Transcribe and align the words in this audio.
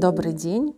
Добрый 0.00 0.32
день! 0.32 0.76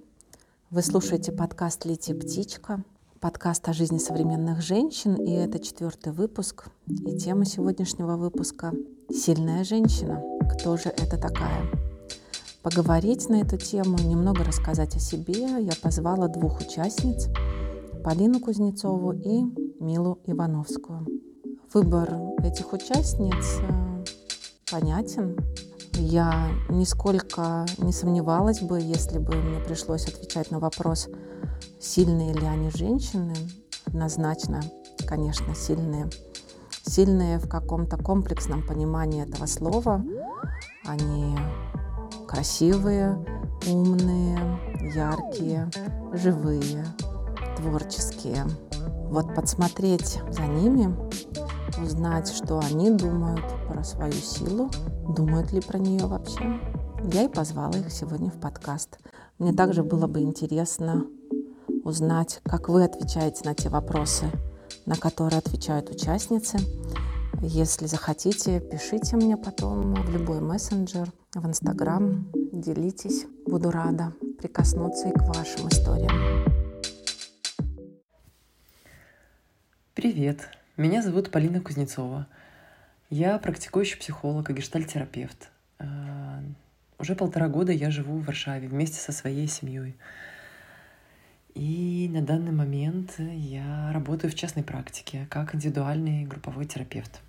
Вы 0.71 0.81
слушаете 0.81 1.31
подкаст 1.31 1.85
«Лети 1.85 2.15
птичка», 2.15 2.83
подкаст 3.21 3.69
о 3.69 3.75
жизни 3.75 3.99
современных 3.99 4.63
женщин, 4.63 5.15
и 5.15 5.33
это 5.33 5.59
четвертый 5.59 6.15
выпуск. 6.15 6.69
И 6.87 7.19
тема 7.19 7.45
сегодняшнего 7.45 8.17
выпуска— 8.17 8.73
«Сильная 9.11 9.63
женщина». 9.63 10.23
Кто 10.55 10.79
же 10.79 10.89
это 10.89 11.19
такая? 11.19 11.71
Поговорить 12.63 13.29
на 13.29 13.43
эту 13.43 13.59
тему, 13.59 13.99
немного 13.99 14.43
рассказать 14.43 14.97
о 14.97 15.01
себе 15.01 15.35
я 15.35 15.73
позвала 15.83 16.29
двух 16.29 16.63
участниц— 16.63 17.29
Полину 18.03 18.41
Кузнецову 18.41 19.13
и 19.13 19.43
Милу 19.81 20.19
Ивановскую. 20.25 21.07
Выбор 21.75 22.17
этих 22.43 22.73
участниц 22.73 23.59
э, 23.61 24.05
понятен, 24.71 25.37
я 26.01 26.51
нисколько 26.69 27.67
не 27.79 27.93
сомневалась 27.93 28.61
бы, 28.61 28.81
если 28.81 29.19
бы 29.19 29.35
мне 29.35 29.61
пришлось 29.61 30.07
отвечать 30.07 30.51
на 30.51 30.59
вопрос, 30.59 31.09
сильные 31.81 32.33
ли 32.33 32.47
они 32.47 32.71
женщины. 32.71 33.35
Однозначно, 33.87 34.63
конечно, 35.07 35.55
сильные. 35.55 36.09
Сильные 36.83 37.39
в 37.39 37.49
каком-то 37.49 37.97
комплексном 37.97 38.67
понимании 38.67 39.23
этого 39.23 39.47
слова. 39.47 40.05
Они 40.87 41.37
красивые, 42.27 43.25
умные, 43.67 44.39
яркие, 44.95 45.71
живые, 46.13 46.87
творческие. 47.57 48.45
Вот 49.11 49.35
подсмотреть 49.35 50.21
за 50.31 50.43
ними, 50.43 51.10
узнать, 51.79 52.29
что 52.31 52.59
они 52.59 52.91
думают 52.91 53.45
про 53.69 53.85
свою 53.85 54.13
силу, 54.13 54.71
думают 55.09 55.53
ли 55.53 55.61
про 55.61 55.79
нее 55.79 56.07
вообще. 56.07 56.61
Я 57.13 57.25
и 57.25 57.29
позвала 57.29 57.77
их 57.77 57.91
сегодня 57.91 58.31
в 58.31 58.41
подкаст. 58.41 58.99
Мне 59.39 59.53
также 59.53 59.83
было 59.83 60.07
бы 60.07 60.21
интересно 60.21 61.07
узнать, 61.85 62.41
как 62.45 62.69
вы 62.69 62.85
отвечаете 62.85 63.45
на 63.45 63.55
те 63.55 63.69
вопросы, 63.69 64.31
на 64.87 64.97
которые 64.97 65.39
отвечают 65.39 65.91
участницы. 65.91 66.59
Если 67.43 67.87
захотите, 67.87 68.61
пишите 68.61 69.17
мне 69.17 69.37
потом 69.37 69.95
в 69.95 70.11
любой 70.11 70.41
мессенджер, 70.41 71.11
в 71.35 71.47
Инстаграм, 71.47 72.29
делитесь. 72.53 73.27
Буду 73.47 73.71
рада 73.71 74.13
прикоснуться 74.39 75.09
и 75.09 75.13
к 75.13 75.23
вашим 75.23 75.69
историям. 75.69 76.11
Привет, 79.95 80.49
меня 80.81 81.03
зовут 81.03 81.31
Полина 81.31 81.61
Кузнецова. 81.61 82.27
Я 83.11 83.37
практикующий 83.39 83.99
психолог 83.99 84.49
и 84.49 84.55
гештальтерапевт. 84.55 85.51
А, 85.79 86.43
уже 86.99 87.15
полтора 87.15 87.49
года 87.49 87.71
я 87.71 87.91
живу 87.91 88.17
в 88.19 88.25
Варшаве 88.25 88.67
вместе 88.67 88.99
со 88.99 89.13
своей 89.13 89.47
семьей. 89.47 89.95
И 91.55 92.09
на 92.11 92.23
данный 92.23 92.53
момент 92.53 93.17
я 93.19 93.93
работаю 93.93 94.33
в 94.33 94.35
частной 94.35 94.63
практике 94.63 95.27
как 95.29 95.55
индивидуальный 95.55 96.25
групповой 96.25 96.65
терапевт. 96.65 97.21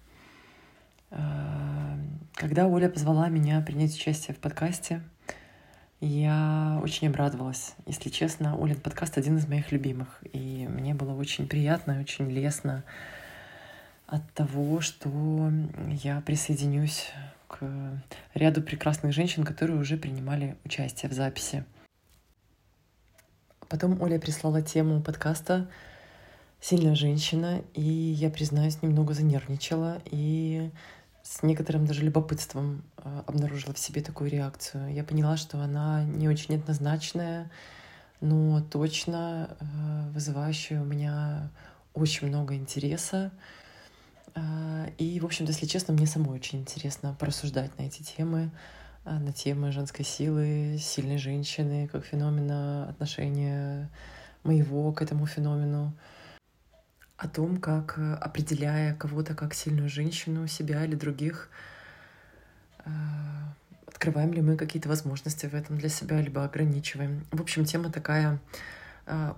А, 1.10 2.00
когда 2.36 2.68
Оля 2.68 2.88
позвала 2.88 3.28
меня 3.28 3.60
принять 3.60 3.94
участие 3.94 4.34
в 4.34 4.40
подкасте, 4.40 5.02
я 6.00 6.80
очень 6.82 7.10
обрадовалась. 7.10 7.76
Если 7.86 8.10
честно, 8.12 8.56
Олин 8.64 8.80
подкаст 8.80 9.18
один 9.18 9.38
из 9.38 9.46
моих 9.46 9.74
любимых. 9.74 10.24
И 10.32 10.70
мне 10.70 10.94
было 10.94 11.14
очень 11.14 11.50
приятно 11.50 12.00
очень 12.00 12.32
лестно 12.32 12.86
от 14.12 14.30
того, 14.34 14.82
что 14.82 15.10
я 15.88 16.20
присоединюсь 16.22 17.10
к 17.48 17.60
ряду 18.34 18.62
прекрасных 18.62 19.14
женщин, 19.14 19.46
которые 19.46 19.80
уже 19.80 19.96
принимали 19.96 20.58
участие 20.66 21.10
в 21.10 21.14
записи. 21.14 21.64
Потом 23.70 24.02
Оля 24.02 24.20
прислала 24.20 24.62
тему 24.62 25.02
подкаста 25.02 25.70
«Сильная 26.60 26.94
женщина», 26.94 27.62
и 27.74 27.82
я, 27.82 28.30
признаюсь, 28.30 28.82
немного 28.82 29.14
занервничала 29.14 30.02
и 30.06 30.72
с 31.24 31.42
некоторым 31.42 31.86
даже 31.86 32.02
любопытством 32.02 32.84
э, 32.98 33.24
обнаружила 33.28 33.74
в 33.74 33.80
себе 33.80 34.02
такую 34.02 34.30
реакцию. 34.30 34.94
Я 34.94 35.06
поняла, 35.06 35.38
что 35.38 35.60
она 35.60 36.04
не 36.04 36.28
очень 36.28 36.56
однозначная, 36.56 37.50
но 38.20 38.60
точно 38.60 39.56
э, 39.58 40.10
вызывающая 40.12 40.82
у 40.82 40.86
меня 40.86 41.50
очень 41.94 42.28
много 42.28 42.56
интереса, 42.56 43.32
и, 44.98 45.20
в 45.20 45.26
общем-то, 45.26 45.52
если 45.52 45.66
честно, 45.66 45.94
мне 45.94 46.08
самой 46.08 46.36
очень 46.36 46.60
интересно 46.60 47.16
порассуждать 47.20 47.78
на 47.78 47.84
эти 47.84 48.04
темы, 48.04 48.52
а, 49.04 49.20
на 49.20 49.34
темы 49.34 49.72
женской 49.72 50.06
силы, 50.06 50.78
сильной 50.80 51.18
женщины, 51.18 51.88
как 51.88 52.06
феномена 52.06 52.88
отношения 52.90 53.90
моего 54.44 54.92
к 54.92 55.02
этому 55.02 55.26
феномену, 55.26 55.94
о 57.18 57.28
том, 57.28 57.58
как, 57.58 57.98
определяя 57.98 58.96
кого-то 58.96 59.34
как 59.34 59.54
сильную 59.54 59.90
женщину, 59.90 60.48
себя 60.48 60.86
или 60.86 60.96
других, 60.96 61.50
а, 62.86 63.56
открываем 63.88 64.34
ли 64.34 64.42
мы 64.42 64.56
какие-то 64.56 64.90
возможности 64.90 65.48
в 65.48 65.56
этом 65.56 65.78
для 65.78 65.90
себя, 65.90 66.22
либо 66.22 66.44
ограничиваем. 66.44 67.26
В 67.32 67.42
общем, 67.42 67.66
тема 67.66 67.92
такая 67.92 68.40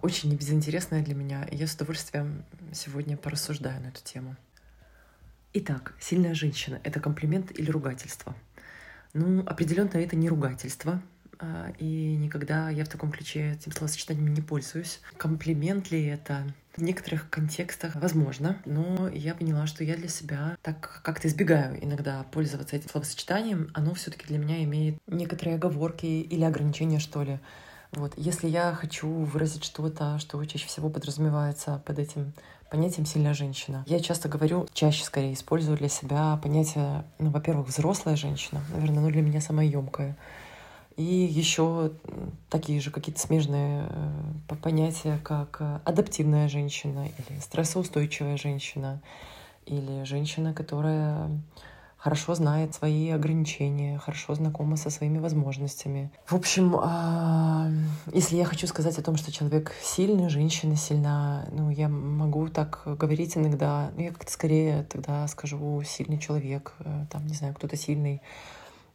очень 0.02 0.30
небезынтересная 0.30 1.02
для 1.02 1.16
меня, 1.16 1.46
и 1.46 1.56
я 1.56 1.68
с 1.68 1.74
удовольствием 1.74 2.44
сегодня 2.74 3.16
порассуждаю 3.16 3.82
на 3.82 3.88
эту 3.88 4.04
тему. 4.04 4.36
Итак, 5.56 5.94
сильная 6.00 6.34
женщина— 6.34 6.82
это 6.84 7.00
комплимент 7.00 7.52
или 7.52 7.70
ругательство? 7.70 8.36
Ну, 9.14 9.44
определенно 9.46 9.98
это 9.98 10.16
не 10.16 10.28
ругательство, 10.28 11.00
а, 11.38 11.72
и 11.78 12.16
никогда 12.16 12.72
я 12.72 12.84
в 12.84 12.88
таком 12.88 13.12
ключе 13.12 13.52
этим 13.52 13.72
словосочетанием 13.72 14.34
не 14.34 14.42
пользуюсь. 14.42 15.00
Комплимент 15.16 15.92
ли 15.92 16.06
это? 16.06 16.52
В 16.76 16.82
некоторых 16.82 17.30
контекстах 17.30 17.96
возможно, 17.98 18.58
но 18.66 19.08
я 19.08 19.36
поняла, 19.36 19.68
что 19.68 19.84
я 19.84 19.96
для 19.96 20.08
себя 20.08 20.58
так 20.64 21.02
как-то 21.04 21.28
избегаю 21.28 21.78
иногда 21.86 22.24
пользоваться 22.24 22.76
этим 22.76 22.90
словосочетанием. 22.90 23.70
Оно 23.76 23.94
все 23.94 24.10
таки 24.10 24.26
для 24.26 24.40
меня 24.40 24.64
имеет 24.64 24.98
некоторые 25.06 25.58
оговорки 25.58 26.08
или 26.08 26.44
ограничения, 26.44 26.98
что 26.98 27.22
ли. 27.22 27.40
Вот. 27.92 28.14
Если 28.18 28.48
я 28.48 28.74
хочу 28.74 29.08
выразить 29.08 29.64
что-то, 29.64 30.18
что 30.18 30.44
чаще 30.46 30.66
всего 30.66 30.90
подразумевается 30.90 31.80
под 31.86 32.00
этим 32.00 32.34
понятием 32.74 33.06
«сильная 33.06 33.36
женщина». 33.36 33.84
Я 33.86 34.00
часто 34.00 34.28
говорю, 34.28 34.68
чаще 34.74 35.04
скорее 35.04 35.36
использую 35.36 35.78
для 35.78 35.90
себя 35.90 36.40
понятие, 36.42 37.04
ну, 37.20 37.30
во-первых, 37.30 37.68
взрослая 37.68 38.16
женщина, 38.16 38.64
наверное, 38.74 39.04
ну, 39.04 39.12
для 39.12 39.22
меня 39.22 39.42
самое 39.42 39.70
емкое. 39.70 40.18
И 40.98 41.04
еще 41.04 41.92
такие 42.50 42.82
же 42.82 42.90
какие-то 42.90 43.22
смежные 43.22 43.86
э, 44.50 44.56
понятия, 44.56 45.20
как 45.24 45.58
э, 45.60 45.82
адаптивная 45.86 46.50
женщина 46.50 47.06
или 47.06 47.40
стрессоустойчивая 47.40 48.38
женщина, 48.38 49.02
или 49.68 50.04
женщина, 50.04 50.52
которая 50.56 51.30
хорошо 52.04 52.36
знает 52.36 52.76
свои 52.76 53.10
ограничения, 53.12 53.98
хорошо 53.98 54.36
знакома 54.36 54.76
со 54.76 54.90
своими 54.90 55.20
возможностями. 55.20 56.12
В 56.26 56.36
общем, 56.36 56.76
а, 56.76 57.70
если 58.14 58.36
я 58.36 58.44
хочу 58.44 58.68
сказать 58.68 58.98
о 58.98 59.02
том, 59.02 59.16
что 59.16 59.32
человек 59.32 59.72
сильный, 59.82 60.28
женщина 60.28 60.76
сильна, 60.76 61.46
ну, 61.54 61.70
я 61.70 61.88
могу 61.88 62.50
так 62.50 62.82
говорить 62.86 63.38
иногда, 63.38 63.92
ну, 63.96 64.04
я 64.04 64.12
как-то 64.12 64.30
скорее 64.30 64.84
тогда 64.84 65.26
скажу 65.30 65.82
сильный 65.84 66.20
человек, 66.20 66.74
э, 66.80 67.06
там, 67.10 67.26
не 67.26 67.36
знаю, 67.36 67.54
кто-то 67.54 67.78
сильный, 67.78 68.22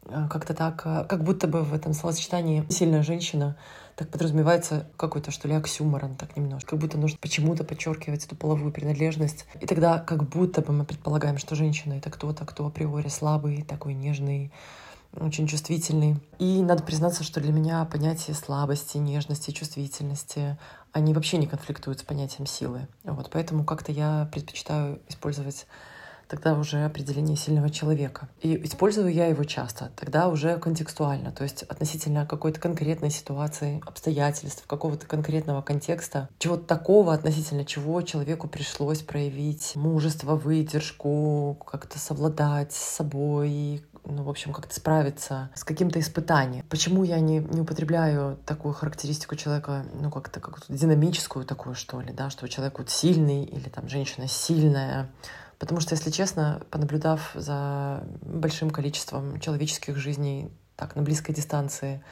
как-то 0.08 0.54
так, 0.54 0.82
э, 0.84 1.04
как 1.08 1.24
будто 1.24 1.46
бы 1.46 1.62
в 1.62 1.74
этом 1.74 1.92
словосочетании 1.92 2.64
сильная 2.68 3.02
женщина 3.02 3.56
так 3.96 4.10
подразумевается 4.10 4.86
какой-то, 4.96 5.30
что 5.30 5.48
ли, 5.48 5.54
оксюморон 5.54 6.14
так 6.14 6.36
немножко. 6.36 6.70
Как 6.70 6.78
будто 6.78 6.98
нужно 6.98 7.18
почему-то 7.20 7.64
подчеркивать 7.64 8.24
эту 8.24 8.36
половую 8.36 8.72
принадлежность. 8.72 9.44
И 9.60 9.66
тогда 9.66 9.98
как 9.98 10.28
будто 10.28 10.62
бы 10.62 10.72
мы 10.72 10.84
предполагаем, 10.84 11.36
что 11.38 11.56
женщина— 11.56 11.94
это 11.94 12.10
кто-то, 12.10 12.46
кто 12.46 12.66
априори 12.66 13.08
слабый, 13.08 13.62
такой 13.62 13.94
нежный, 13.94 14.52
очень 15.14 15.48
чувствительный. 15.48 16.16
И 16.38 16.62
надо 16.62 16.84
признаться, 16.84 17.24
что 17.24 17.40
для 17.40 17.52
меня 17.52 17.84
понятие 17.86 18.36
слабости, 18.36 18.98
нежности, 18.98 19.50
чувствительности, 19.50 20.56
они 20.92 21.12
вообще 21.12 21.38
не 21.38 21.46
конфликтуют 21.46 22.00
с 22.00 22.02
понятием 22.02 22.46
силы. 22.46 22.86
Вот, 23.04 23.30
поэтому 23.30 23.64
как-то 23.64 23.90
я 23.90 24.28
предпочитаю 24.32 25.00
использовать 25.08 25.66
тогда 26.28 26.54
уже 26.54 26.84
определение 26.84 27.36
сильного 27.36 27.70
человека. 27.70 28.28
И 28.40 28.64
использую 28.64 29.12
я 29.12 29.26
его 29.26 29.44
часто, 29.44 29.90
тогда 29.96 30.28
уже 30.28 30.58
контекстуально, 30.58 31.32
то 31.32 31.42
есть 31.42 31.62
относительно 31.64 32.26
какой-то 32.26 32.60
конкретной 32.60 33.10
ситуации, 33.10 33.82
обстоятельств, 33.86 34.64
какого-то 34.66 35.06
конкретного 35.06 35.62
контекста, 35.62 36.28
чего-то 36.38 36.64
такого, 36.64 37.12
относительно 37.12 37.64
чего 37.64 38.02
человеку 38.02 38.48
пришлось 38.48 39.00
проявить 39.00 39.74
мужество, 39.74 40.36
выдержку, 40.36 41.58
как-то 41.66 41.98
совладать 41.98 42.72
с 42.72 42.96
собой, 42.96 43.82
ну, 44.04 44.22
в 44.22 44.30
общем, 44.30 44.52
как-то 44.52 44.74
справиться 44.74 45.50
с 45.54 45.64
каким-то 45.64 46.00
испытанием. 46.00 46.64
Почему 46.68 47.04
я 47.04 47.20
не, 47.20 47.38
не 47.38 47.60
употребляю 47.60 48.38
такую 48.46 48.74
характеристику 48.74 49.36
человека, 49.36 49.84
ну, 50.00 50.10
как-то 50.10 50.40
как 50.40 50.60
динамическую 50.68 51.44
такую, 51.44 51.74
что 51.74 52.00
ли, 52.00 52.12
да, 52.12 52.30
что 52.30 52.48
человек 52.48 52.78
вот 52.78 52.90
сильный 52.90 53.44
или 53.44 53.68
там 53.68 53.88
женщина 53.88 54.26
сильная, 54.26 55.10
Потому 55.58 55.80
что, 55.80 55.94
если 55.94 56.10
честно, 56.10 56.62
понаблюдав 56.70 57.32
за 57.34 58.04
большим 58.22 58.70
количеством 58.70 59.40
человеческих 59.40 59.96
жизней 59.96 60.52
так 60.76 60.94
на 60.94 61.02
близкой 61.02 61.34
дистанции, 61.34 62.02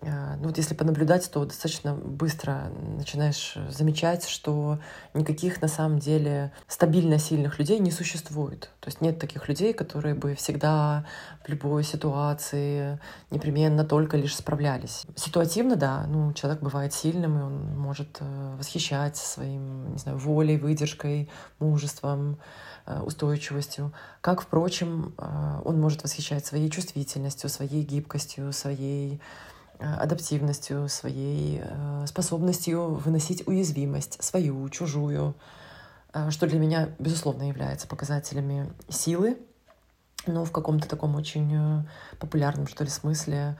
ну 0.00 0.48
вот 0.48 0.56
если 0.56 0.74
понаблюдать, 0.74 1.30
то 1.30 1.44
достаточно 1.44 1.94
быстро 1.94 2.72
начинаешь 2.98 3.56
замечать, 3.68 4.26
что 4.26 4.80
никаких 5.14 5.62
на 5.62 5.68
самом 5.68 6.00
деле 6.00 6.52
стабильно 6.66 7.18
сильных 7.18 7.58
людей 7.60 7.78
не 7.78 7.92
существует. 7.92 8.70
То 8.80 8.88
есть 8.88 9.00
нет 9.00 9.20
таких 9.20 9.48
людей, 9.48 9.72
которые 9.72 10.16
бы 10.16 10.34
всегда 10.34 11.04
в 11.44 11.48
любой 11.48 11.84
ситуации 11.84 12.98
непременно 13.30 13.84
только 13.84 14.16
лишь 14.16 14.34
справлялись. 14.34 15.04
Ситуативно, 15.14 15.76
да, 15.76 16.04
ну 16.08 16.32
человек 16.32 16.62
бывает 16.62 16.92
сильным, 16.92 17.38
и 17.38 17.42
он 17.42 17.78
может 17.78 18.16
э, 18.20 18.56
восхищать 18.58 19.16
своим, 19.16 19.92
не 19.92 19.98
знаю, 19.98 20.18
волей, 20.18 20.56
выдержкой, 20.56 21.30
мужеством, 21.60 22.38
э, 22.86 23.00
устойчивостью. 23.00 23.92
Как, 24.20 24.42
впрочем, 24.42 25.14
э, 25.16 25.60
он 25.64 25.80
может 25.80 26.02
восхищать 26.02 26.44
своей 26.44 26.70
чувствительностью, 26.70 27.48
своей 27.48 27.82
гибкостью, 27.82 28.52
своей 28.52 29.20
Э, 29.20 29.51
адаптивностью, 29.82 30.88
своей 30.88 31.60
э, 31.62 32.06
способностью 32.06 32.94
выносить 32.94 33.46
уязвимость, 33.46 34.22
свою, 34.22 34.68
чужую, 34.68 35.34
э, 36.12 36.30
что 36.30 36.46
для 36.46 36.58
меня, 36.58 36.90
безусловно, 36.98 37.48
является 37.48 37.86
показателями 37.86 38.72
силы, 38.88 39.38
но 40.26 40.44
в 40.44 40.52
каком-то 40.52 40.88
таком 40.88 41.16
очень 41.16 41.84
популярном, 42.20 42.68
что 42.68 42.84
ли, 42.84 42.90
смысле, 42.90 43.58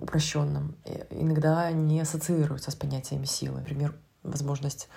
упрощенном. 0.00 0.74
Иногда 1.10 1.70
не 1.70 2.00
ассоциируется 2.00 2.72
с 2.72 2.74
понятиями 2.74 3.24
силы. 3.24 3.60
Например, 3.60 3.94
возможность 4.24 4.88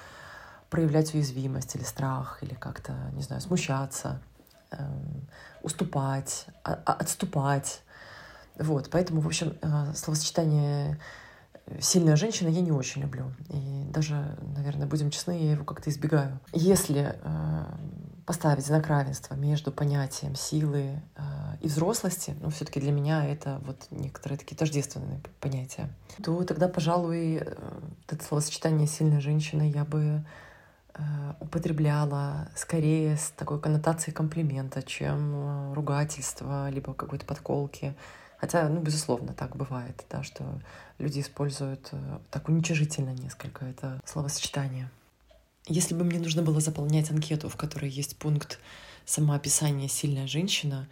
проявлять 0.71 1.13
уязвимость 1.13 1.75
или 1.75 1.83
страх, 1.83 2.41
или 2.41 2.55
как-то, 2.55 2.93
не 3.13 3.21
знаю, 3.21 3.41
смущаться, 3.41 4.21
эм, 4.71 5.27
уступать, 5.61 6.47
а, 6.63 6.79
а, 6.85 6.93
отступать, 6.93 7.81
вот, 8.57 8.89
поэтому, 8.91 9.21
в 9.21 9.27
общем, 9.27 9.57
э, 9.61 9.93
словосочетание 9.95 10.99
сильная 11.79 12.15
женщина 12.15 12.49
я 12.49 12.61
не 12.61 12.71
очень 12.71 13.01
люблю. 13.01 13.31
И 13.49 13.85
даже, 13.91 14.37
наверное, 14.55 14.87
будем 14.87 15.09
честны, 15.09 15.31
я 15.43 15.51
его 15.51 15.63
как-то 15.63 15.89
избегаю. 15.89 16.39
Если 16.53 17.15
э, 17.21 17.65
поставить 18.25 18.65
знак 18.65 18.87
равенства 18.87 19.35
между 19.35 19.71
понятием 19.71 20.35
силы 20.35 21.01
э, 21.15 21.21
и 21.61 21.67
взрослости, 21.67 22.35
ну, 22.41 22.49
все-таки 22.49 22.79
для 22.79 22.91
меня 22.91 23.25
это 23.25 23.61
вот 23.65 23.87
некоторые 23.91 24.37
такие 24.37 24.57
тождественные 24.57 25.21
понятия, 25.39 25.89
то 26.23 26.43
тогда, 26.43 26.67
пожалуй, 26.67 27.37
э, 27.37 27.55
это 28.07 28.23
словосочетание 28.23 28.87
«сильная 28.87 29.21
женщина» 29.21 29.63
я 29.63 29.85
бы 29.85 30.23
э, 30.93 31.01
употребляла 31.39 32.49
скорее 32.55 33.17
с 33.17 33.31
такой 33.31 33.59
коннотацией 33.59 34.13
комплимента, 34.13 34.81
чем 34.81 35.33
э, 35.33 35.73
ругательства, 35.73 36.69
либо 36.69 36.93
какой-то 36.93 37.25
подколки. 37.25 37.95
Хотя, 38.41 38.67
ну, 38.69 38.81
безусловно, 38.81 39.33
так 39.33 39.55
бывает, 39.55 40.03
да, 40.09 40.23
что 40.23 40.43
люди 40.97 41.19
используют 41.19 41.89
э, 41.91 42.17
так 42.31 42.49
уничижительно 42.49 43.11
несколько 43.11 43.65
это 43.65 44.01
словосочетание. 44.03 44.89
Если 45.67 45.93
бы 45.93 46.03
мне 46.03 46.17
нужно 46.17 46.41
было 46.41 46.59
заполнять 46.59 47.11
анкету, 47.11 47.49
в 47.49 47.55
которой 47.55 47.91
есть 47.91 48.17
пункт 48.17 48.59
самоописания 49.05 49.87
«сильная 49.87 50.25
женщина», 50.25 50.89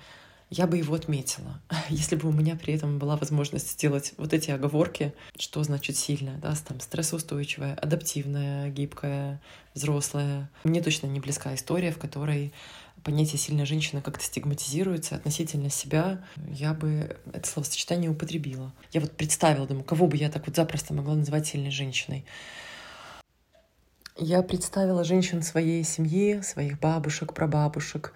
я 0.51 0.67
бы 0.67 0.77
его 0.77 0.93
отметила. 0.93 1.59
Если 1.89 2.15
бы 2.15 2.29
у 2.29 2.31
меня 2.31 2.55
при 2.55 2.75
этом 2.75 2.99
была 2.99 3.17
возможность 3.17 3.71
сделать 3.71 4.13
вот 4.17 4.31
эти 4.31 4.51
оговорки, 4.51 5.15
что 5.35 5.63
значит 5.63 5.97
сильная, 5.97 6.37
да, 6.37 6.53
там 6.67 6.79
стрессоустойчивая, 6.79 7.73
адаптивная, 7.73 8.69
гибкая, 8.69 9.41
взрослая. 9.73 10.51
Мне 10.63 10.83
точно 10.83 11.07
не 11.07 11.19
близка 11.19 11.55
история, 11.55 11.91
в 11.91 11.97
которой 11.97 12.53
понятие 13.03 13.37
«сильная 13.37 13.65
женщина» 13.65 14.01
как-то 14.01 14.23
стигматизируется 14.23 15.15
относительно 15.15 15.69
себя, 15.69 16.23
я 16.47 16.73
бы 16.73 17.17
это 17.33 17.47
словосочетание 17.47 18.09
употребила. 18.09 18.73
Я 18.91 19.01
вот 19.01 19.11
представила, 19.11 19.67
думаю, 19.67 19.83
кого 19.83 20.07
бы 20.07 20.17
я 20.17 20.29
так 20.29 20.47
вот 20.47 20.55
запросто 20.55 20.93
могла 20.93 21.15
называть 21.15 21.47
сильной 21.47 21.71
женщиной. 21.71 22.25
Я 24.17 24.41
представила 24.41 25.03
женщин 25.03 25.41
своей 25.41 25.83
семьи, 25.83 26.41
своих 26.41 26.79
бабушек, 26.79 27.33
прабабушек, 27.33 28.13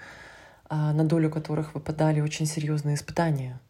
а, 0.70 0.92
на 0.92 1.06
долю 1.06 1.30
которых 1.30 1.76
выпадали 1.76 2.20
очень 2.20 2.46
серьезные 2.46 2.96
испытания— 2.96 3.60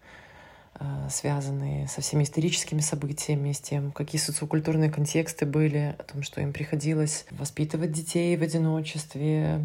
связанные 1.10 1.88
со 1.88 2.02
всеми 2.02 2.24
историческими 2.24 2.80
событиями, 2.80 3.52
с 3.52 3.60
тем, 3.60 3.92
какие 3.92 4.20
социокультурные 4.20 4.90
контексты 4.90 5.46
были, 5.46 5.96
о 5.98 6.04
том, 6.04 6.24
что 6.24 6.42
им 6.42 6.52
приходилось 6.52 7.26
воспитывать 7.32 7.92
детей 7.92 8.36
в 8.36 8.42
одиночестве, 8.42 9.62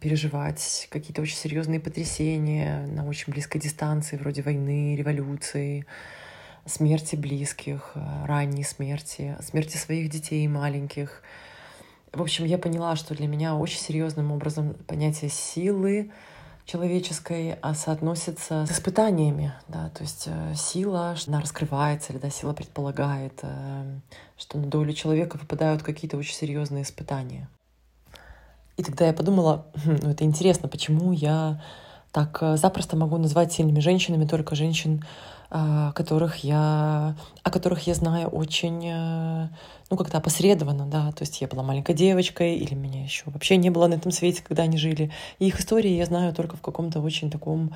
переживать 0.00 0.88
какие-то 0.90 1.22
очень 1.22 1.36
серьезные 1.36 1.80
потрясения 1.80 2.86
на 2.86 3.06
очень 3.06 3.32
близкой 3.32 3.60
дистанции, 3.60 4.16
вроде 4.16 4.42
войны, 4.42 4.94
революции, 4.96 5.86
смерти 6.66 7.16
близких, 7.16 7.92
э, 7.94 8.26
ранней 8.26 8.64
смерти, 8.64 9.36
смерти 9.42 9.76
своих 9.76 10.08
детей 10.08 10.46
маленьких. 10.48 11.22
В 12.12 12.22
общем, 12.22 12.44
я 12.44 12.58
поняла, 12.58 12.96
что 12.96 13.14
для 13.14 13.26
меня 13.26 13.56
очень 13.56 13.80
серьезным 13.80 14.30
образом 14.30 14.74
понятие 14.86 15.30
силы— 15.30 16.12
человеческой 16.64 17.58
а 17.60 17.74
соотносится 17.74 18.66
с 18.66 18.72
испытаниями, 18.72 19.52
да, 19.68 19.90
то 19.90 20.02
есть 20.02 20.24
э, 20.26 20.54
сила, 20.56 21.14
она 21.26 21.40
раскрывается, 21.40 22.12
или 22.12 22.18
да, 22.20 22.30
сила 22.30 22.52
предполагает, 22.52 23.38
э, 23.42 23.98
что 24.38 24.58
на 24.58 24.66
долю 24.66 24.92
человека 24.92 25.36
выпадают 25.36 25.82
какие-то 25.82 26.16
очень 26.16 26.34
серьезные 26.34 26.84
испытания. 26.84 27.48
И 28.76 28.82
тогда 28.82 29.06
я 29.06 29.12
подумала, 29.12 29.66
«Хм, 29.84 29.98
ну 30.02 30.10
это 30.10 30.24
интересно, 30.24 30.68
почему 30.68 31.12
я 31.12 31.62
так 32.14 32.38
э, 32.42 32.56
запросто 32.56 32.96
могу 32.96 33.18
назвать 33.18 33.52
сильными 33.52 33.80
женщинами 33.80 34.24
только 34.24 34.54
женщин, 34.54 35.04
а, 35.50 35.90
которых 35.92 36.38
я, 36.44 37.16
о 37.42 37.50
которых 37.50 37.88
я 37.88 37.94
знаю 37.94 38.28
очень, 38.28 38.80
э, 38.86 39.48
ну, 39.90 39.96
как-то 39.96 40.18
опосредованно, 40.18 40.86
да, 40.86 41.10
то 41.10 41.22
есть 41.22 41.40
я 41.40 41.48
была 41.48 41.64
маленькой 41.64 41.96
девочкой, 41.96 42.54
или 42.54 42.74
меня 42.74 43.02
еще 43.02 43.24
вообще 43.26 43.56
не 43.56 43.68
было 43.68 43.88
на 43.88 43.94
этом 43.94 44.12
свете, 44.12 44.44
когда 44.46 44.62
они 44.62 44.78
жили. 44.78 45.10
И 45.40 45.48
их 45.48 45.58
истории 45.58 45.90
я 45.90 46.06
знаю 46.06 46.32
только 46.32 46.56
в 46.56 46.60
каком-то 46.60 47.00
очень 47.00 47.30
таком 47.32 47.74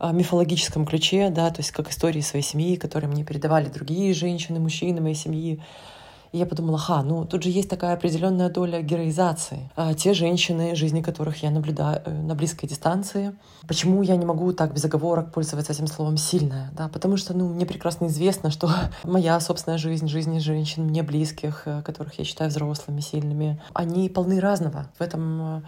мифологическом 0.00 0.86
ключе, 0.86 1.30
да, 1.30 1.50
то 1.50 1.60
есть 1.60 1.72
как 1.72 1.90
истории 1.90 2.20
своей 2.20 2.44
семьи, 2.44 2.76
которые 2.76 3.10
мне 3.10 3.24
передавали 3.24 3.68
другие 3.68 4.14
женщины, 4.14 4.60
мужчины 4.60 5.00
моей 5.00 5.16
семьи. 5.16 5.60
И 6.32 6.38
я 6.38 6.46
подумала, 6.46 6.78
ха, 6.78 7.02
ну 7.02 7.24
тут 7.24 7.42
же 7.42 7.50
есть 7.50 7.68
такая 7.68 7.94
определенная 7.94 8.50
доля 8.50 8.82
героизации. 8.82 9.70
А 9.76 9.94
те 9.94 10.14
женщины, 10.14 10.74
жизни 10.74 11.02
которых 11.02 11.42
я 11.42 11.50
наблюдаю 11.50 12.02
э, 12.04 12.10
на 12.10 12.34
близкой 12.34 12.66
дистанции, 12.68 13.34
почему 13.66 14.02
я 14.02 14.16
не 14.16 14.26
могу 14.26 14.52
так 14.52 14.74
без 14.74 14.84
оговорок 14.84 15.32
пользоваться 15.32 15.72
этим 15.72 15.86
словом 15.86 16.16
«сильная»? 16.16 16.70
Да? 16.76 16.88
Потому 16.88 17.16
что 17.16 17.34
ну, 17.34 17.48
мне 17.48 17.66
прекрасно 17.66 18.06
известно, 18.06 18.50
что 18.50 18.70
моя 19.04 19.40
собственная 19.40 19.78
жизнь, 19.78 20.08
жизни 20.08 20.38
женщин 20.38 20.84
мне 20.84 21.02
близких, 21.02 21.62
э, 21.64 21.82
которых 21.82 22.18
я 22.18 22.24
считаю 22.24 22.50
взрослыми, 22.50 23.00
сильными, 23.00 23.60
они 23.72 24.08
полны 24.08 24.40
разного. 24.40 24.86
В 24.98 25.02
этом 25.02 25.62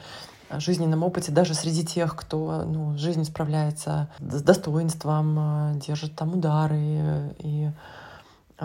э, 0.51 0.61
жизненном 0.61 1.03
опыте 1.03 1.33
даже 1.33 1.55
среди 1.55 1.87
тех, 1.87 2.17
кто 2.17 2.65
ну, 2.67 2.99
жизнь 2.99 3.25
справляется 3.25 4.09
с 4.19 4.43
достоинством, 4.43 5.79
держит 5.79 6.17
там 6.17 6.35
удары 6.35 7.35
и 7.39 7.71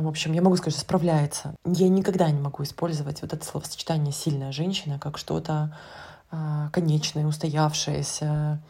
в 0.02 0.08
общем, 0.08 0.34
я 0.34 0.42
могу 0.42 0.58
сказать, 0.58 0.74
что 0.74 0.82
справляется. 0.82 1.56
Я 1.66 1.88
никогда 1.90 2.30
не 2.30 2.40
могу 2.40 2.64
использовать 2.64 3.22
вот 3.22 3.34
это 3.34 3.46
словосочетание 3.46 4.12
«сильная 4.12 4.52
женщина» 4.52 5.00
как 5.00 5.18
что-то 5.18 5.78
э, 6.32 6.70
конечное, 6.74 7.26
устоявшееся, 7.26 8.62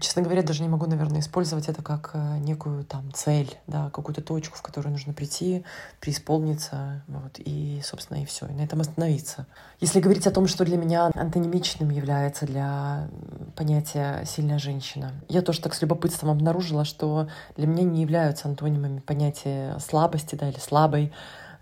честно 0.00 0.22
говоря, 0.22 0.42
даже 0.42 0.62
не 0.62 0.68
могу, 0.68 0.86
наверное, 0.86 1.20
использовать 1.20 1.68
это 1.68 1.82
как 1.82 2.10
э, 2.14 2.38
некую 2.38 2.84
там 2.84 3.12
цель, 3.12 3.58
да, 3.66 3.90
какую-то 3.90 4.22
точку, 4.22 4.56
в 4.56 4.62
которую 4.62 4.92
нужно 4.92 5.12
прийти, 5.12 5.64
преисполниться, 6.00 7.02
вот, 7.08 7.38
и, 7.38 7.80
собственно, 7.82 8.22
и 8.22 8.24
все, 8.24 8.46
и 8.46 8.52
на 8.52 8.62
этом 8.62 8.80
остановиться. 8.80 9.46
Если 9.80 10.00
говорить 10.00 10.26
о 10.26 10.30
том, 10.30 10.46
что 10.46 10.64
для 10.64 10.76
меня 10.76 11.10
антонимичным 11.14 11.90
является 11.90 12.46
для 12.46 13.08
понятия 13.56 14.24
«сильная 14.26 14.58
женщина», 14.58 15.12
я 15.28 15.42
тоже 15.42 15.60
так 15.60 15.74
с 15.74 15.82
любопытством 15.82 16.30
обнаружила, 16.30 16.84
что 16.84 17.28
для 17.56 17.66
меня 17.66 17.82
не 17.82 18.02
являются 18.02 18.48
антонимами 18.48 19.00
понятия 19.00 19.78
слабости, 19.80 20.36
да, 20.36 20.48
или 20.48 20.58
слабой, 20.58 21.12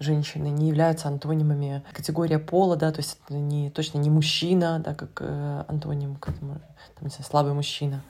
женщины 0.02 0.48
не 0.48 0.68
являются 0.68 1.08
антонимами 1.08 1.82
категория 1.92 2.38
пола, 2.38 2.76
да, 2.76 2.92
то 2.92 3.00
есть 3.00 3.18
это 3.24 3.34
не, 3.34 3.70
точно 3.70 3.98
не 3.98 4.10
мужчина, 4.10 4.80
да, 4.84 4.94
как 4.94 5.20
э, 5.20 5.64
антоним, 5.68 6.16
как, 6.16 6.38
там, 6.38 6.60
не 7.00 7.08
знаю, 7.08 7.24
слабый 7.24 7.54
мужчина 7.54 8.02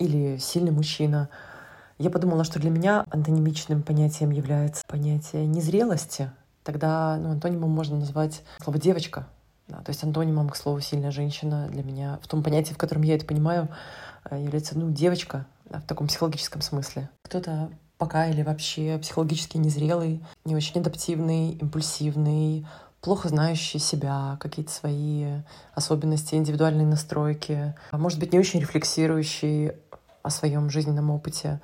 или 0.00 0.38
сильный 0.38 0.72
мужчина. 0.72 1.28
Я 1.98 2.10
подумала, 2.10 2.42
что 2.42 2.58
для 2.58 2.70
меня 2.70 3.04
антонимичным 3.10 3.82
понятием 3.82 4.30
является 4.30 4.82
понятие 4.86 5.46
незрелости. 5.46 6.32
Тогда 6.64 7.16
ну, 7.20 7.30
антонимом 7.30 7.70
можно 7.70 7.98
назвать 7.98 8.42
слово 8.62 8.78
«девочка». 8.78 9.28
Да, 9.68 9.76
то 9.82 9.90
есть 9.90 10.02
антонимом 10.02 10.48
к 10.48 10.56
слову 10.56 10.80
«сильная 10.80 11.10
женщина» 11.10 11.68
для 11.70 11.84
меня, 11.84 12.18
в 12.22 12.26
том 12.26 12.42
понятии, 12.42 12.72
в 12.72 12.78
котором 12.78 13.02
я 13.02 13.14
это 13.14 13.26
понимаю, 13.26 13.68
э, 14.28 14.42
является 14.42 14.76
ну, 14.76 14.90
девочка 14.90 15.46
да, 15.66 15.78
в 15.80 15.84
таком 15.84 16.08
психологическом 16.08 16.62
смысле. 16.62 17.10
Кто-то 17.22 17.70
пока 18.00 18.28
или 18.28 18.42
вообще 18.42 18.98
психологически 18.98 19.58
незрелый, 19.58 20.24
не 20.46 20.56
очень 20.56 20.80
адаптивный, 20.80 21.50
импульсивный, 21.50 22.66
плохо 23.02 23.28
знающий 23.28 23.78
себя, 23.78 24.38
какие-то 24.40 24.72
свои 24.72 25.26
особенности, 25.74 26.34
индивидуальные 26.34 26.86
настройки, 26.86 27.74
а 27.90 27.98
может 27.98 28.18
быть, 28.18 28.32
не 28.32 28.38
очень 28.38 28.60
рефлексирующий 28.60 29.72
о 30.22 30.30
своем 30.30 30.70
жизненном 30.70 31.10
опыте. 31.10 31.60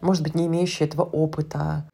может 0.00 0.22
быть, 0.22 0.36
не 0.36 0.46
имеющие 0.46 0.86
этого 0.88 1.02
опыта, 1.02 1.84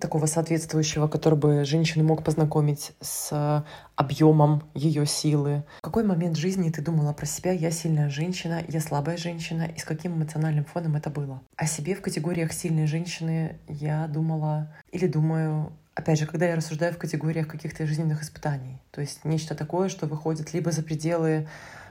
такого 0.00 0.26
соответствующего, 0.26 1.08
который 1.08 1.38
бы 1.38 1.64
женщину 1.64 2.04
мог 2.04 2.24
познакомить 2.24 2.92
с 3.00 3.64
объемом 3.96 4.62
ее 4.74 5.06
силы. 5.06 5.64
В 5.78 5.82
какой 5.82 6.04
момент 6.04 6.36
жизни 6.36 6.70
ты 6.70 6.82
думала 6.82 7.12
про 7.12 7.26
себя 7.26 7.52
«я 7.52 7.70
сильная 7.70 8.08
женщина», 8.08 8.62
«я 8.68 8.80
слабая 8.80 9.16
женщина» 9.16 9.64
и 9.64 9.78
с 9.78 9.84
каким 9.84 10.16
эмоциональным 10.16 10.64
фоном 10.64 10.96
это 10.96 11.10
было? 11.10 11.42
О 11.56 11.66
себе 11.66 11.94
в 11.94 12.00
категориях 12.00 12.52
«сильной 12.52 12.86
женщины» 12.86 13.58
я 13.68 14.06
думала 14.08 14.72
или 14.92 15.06
думаю 15.06 15.72
опять 15.94 16.18
же, 16.18 16.26
когда 16.26 16.46
я 16.46 16.56
рассуждаю 16.56 16.92
в 16.92 16.98
категориях 16.98 17.46
каких-то 17.46 17.86
жизненных 17.86 18.22
испытаний, 18.22 18.78
то 18.90 19.00
есть 19.00 19.24
нечто 19.24 19.54
такое, 19.54 19.88
что 19.88 20.06
выходит 20.06 20.52
либо 20.52 20.72
за 20.72 20.82
пределы 20.82 21.48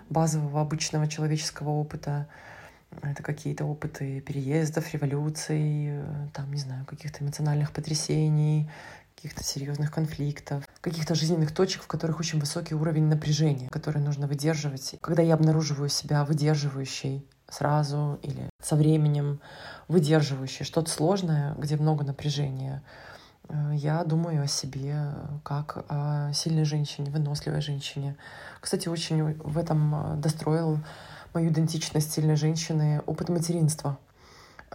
базового 0.09 0.61
обычного 0.61 1.07
человеческого 1.07 1.69
опыта, 1.69 2.27
это 3.01 3.23
какие-то 3.23 3.65
опыты 3.65 4.21
переездов, 4.21 4.93
революций, 4.93 5.87
э, 5.89 6.27
там, 6.33 6.51
не 6.51 6.59
знаю, 6.59 6.85
каких-то 6.85 7.23
эмоциональных 7.23 7.71
потрясений, 7.71 8.69
каких-то 9.15 9.43
серьезных 9.43 9.91
конфликтов, 9.91 10.67
каких-то 10.81 11.15
жизненных 11.15 11.53
точек, 11.53 11.83
в 11.83 11.87
которых 11.87 12.19
очень 12.19 12.39
высокий 12.39 12.75
уровень 12.75 13.05
напряжения, 13.05 13.69
который 13.69 14.01
нужно 14.01 14.27
выдерживать. 14.27 14.95
Когда 15.01 15.21
я 15.21 15.35
обнаруживаю 15.35 15.89
себя 15.89 16.25
выдерживающей 16.25 17.25
сразу 17.49 18.19
или 18.21 18.49
со 18.61 18.75
временем 18.75 19.39
выдерживающей 19.87 20.65
что-то 20.65 20.89
сложное, 20.89 21.55
где 21.55 21.77
много 21.77 22.03
напряжения, 22.03 22.83
э, 23.47 23.71
я 23.75 24.03
думаю 24.03 24.43
о 24.43 24.47
себе 24.47 25.13
как 25.43 25.85
о 25.87 26.33
сильной 26.33 26.65
женщине, 26.65 27.09
выносливой 27.09 27.61
женщине. 27.61 28.17
Кстати, 28.59 28.89
очень 28.89 29.35
в 29.35 29.57
этом 29.57 29.95
э, 29.95 30.15
достроил 30.17 30.79
мою 31.33 31.49
идентичность 31.49 32.11
сильной 32.11 32.35
женщины, 32.35 33.01
опыт 33.05 33.29
материнства. 33.29 33.97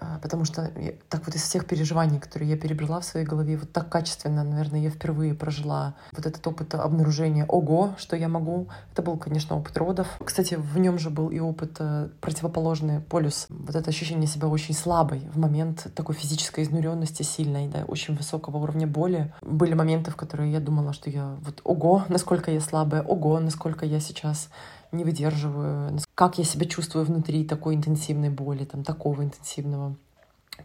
А, 0.01 0.19
потому 0.23 0.45
что 0.45 0.71
так 1.09 1.27
вот 1.27 1.35
из 1.35 1.43
всех 1.43 1.67
переживаний, 1.67 2.21
которые 2.21 2.51
я 2.51 2.57
перебрала 2.57 3.01
в 3.01 3.05
своей 3.05 3.27
голове, 3.27 3.57
вот 3.57 3.73
так 3.73 3.89
качественно, 3.89 4.45
наверное, 4.45 4.81
я 4.81 4.91
впервые 4.91 5.35
прожила 5.35 5.95
вот 6.13 6.27
этот 6.27 6.47
опыт 6.47 6.75
обнаружения 6.75 7.45
«Ого, 7.47 7.95
что 7.99 8.17
я 8.17 8.29
могу!» 8.29 8.69
Это 8.93 9.03
был, 9.03 9.17
конечно, 9.17 9.57
опыт 9.57 9.77
родов. 9.77 10.07
Кстати, 10.25 10.55
в 10.55 10.79
нем 10.79 10.99
же 10.99 11.11
был 11.11 11.29
и 11.31 11.41
опыт 11.41 11.77
э, 11.81 12.09
противоположный 12.21 13.01
полюс. 13.01 13.47
Вот 13.51 13.75
это 13.75 13.91
ощущение 13.91 14.27
себя 14.27 14.49
очень 14.49 14.75
слабой 14.75 15.21
в 15.33 15.39
момент 15.39 15.89
такой 15.95 16.15
физической 16.15 16.63
изнуренности 16.65 17.23
сильной, 17.23 17.69
да, 17.69 17.85
очень 17.87 18.15
высокого 18.17 18.59
уровня 18.59 18.87
боли. 18.87 19.33
Были 19.43 19.75
моменты, 19.75 20.11
в 20.11 20.17
которые 20.17 20.53
я 20.53 20.61
думала, 20.61 20.93
что 20.93 21.11
я 21.11 21.37
вот 21.41 21.61
«Ого, 21.65 22.05
насколько 22.09 22.51
я 22.51 22.61
слабая! 22.61 23.03
Ого, 23.03 23.41
насколько 23.41 23.85
я 23.85 24.01
сейчас 24.01 24.49
не 24.93 25.05
выдерживаю, 25.05 25.99
как 26.15 26.39
я 26.39 26.45
себя 26.45 26.67
чувствую 26.67 27.05
внутри 27.05 27.45
такой 27.45 27.75
интенсивной 27.75 28.31
боли, 28.31 28.65
там, 28.65 28.85
такого 28.85 29.23
интенсивного 29.23 29.97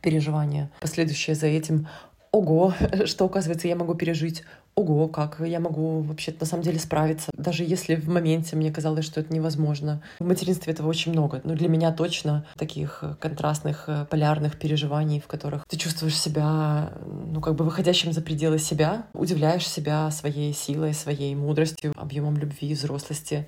переживания. 0.01 0.71
Последующее 0.79 1.35
за 1.35 1.47
этим 1.47 1.87
ого, 2.31 2.73
что, 3.05 3.25
оказывается, 3.25 3.67
я 3.67 3.75
могу 3.75 3.93
пережить, 3.95 4.43
ого, 4.75 5.07
как 5.07 5.39
я 5.39 5.59
могу 5.59 6.01
вообще 6.01 6.33
на 6.39 6.45
самом 6.45 6.63
деле 6.63 6.79
справиться, 6.79 7.29
даже 7.37 7.63
если 7.63 7.95
в 7.95 8.09
моменте 8.09 8.55
мне 8.55 8.71
казалось, 8.71 9.05
что 9.05 9.19
это 9.19 9.31
невозможно. 9.33 10.01
В 10.19 10.25
материнстве 10.25 10.73
этого 10.73 10.87
очень 10.87 11.11
много, 11.11 11.41
но 11.43 11.53
для 11.53 11.69
меня 11.69 11.91
точно 11.91 12.45
таких 12.57 13.03
контрастных, 13.19 13.87
полярных 14.09 14.57
переживаний, 14.57 15.21
в 15.21 15.27
которых 15.27 15.65
ты 15.67 15.77
чувствуешь 15.77 16.19
себя, 16.19 16.91
ну, 17.05 17.39
как 17.39 17.55
бы 17.55 17.65
выходящим 17.65 18.11
за 18.11 18.21
пределы 18.21 18.57
себя, 18.57 19.05
удивляешь 19.13 19.67
себя 19.67 20.09
своей 20.09 20.53
силой, 20.53 20.93
своей 20.93 21.35
мудростью, 21.35 21.93
объемом 21.95 22.37
любви, 22.37 22.73
взрослости, 22.73 23.47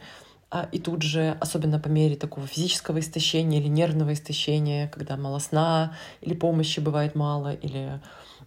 и 0.72 0.80
тут 0.80 1.02
же, 1.02 1.38
особенно 1.42 1.80
по 1.80 1.88
мере 1.88 2.16
такого 2.16 2.48
физического 2.48 3.00
истощения 3.00 3.60
или 3.60 3.68
нервного 3.68 4.14
истощения, 4.14 4.88
когда 4.88 5.18
мало 5.18 5.40
сна 5.40 5.94
или 6.22 6.34
помощи 6.34 6.80
бывает 6.80 7.16
мало, 7.16 7.54
или 7.54 8.00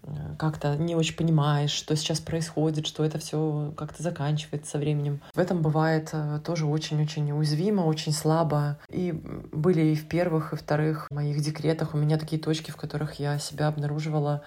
э, 0.03 0.35
как-то 0.39 0.77
не 0.77 0.95
очень 0.95 1.17
понимаешь, 1.17 1.71
что 1.71 1.97
сейчас 1.97 2.21
происходит, 2.21 2.87
что 2.87 3.05
это 3.05 3.19
все 3.19 3.75
как-то 3.77 4.03
заканчивается 4.03 4.71
со 4.71 4.79
временем. 4.79 5.21
В 5.35 5.39
этом 5.39 5.61
бывает 5.61 6.11
э, 6.13 6.41
тоже 6.45 6.67
очень-очень 6.67 7.31
уязвимо, 7.33 7.83
очень 7.83 8.13
слабо. 8.13 8.79
И 8.89 9.13
были 9.53 9.87
и 9.87 9.95
в 9.95 10.09
первых, 10.09 10.53
и 10.53 10.57
вторых 10.57 11.11
моих 11.11 11.41
декретах 11.41 11.95
у 11.95 11.99
меня 11.99 12.17
такие 12.17 12.41
точки, 12.41 12.71
в 12.71 12.77
которых 12.77 13.19
я 13.19 13.39
себя 13.39 13.69
обнаруживала 13.69 14.43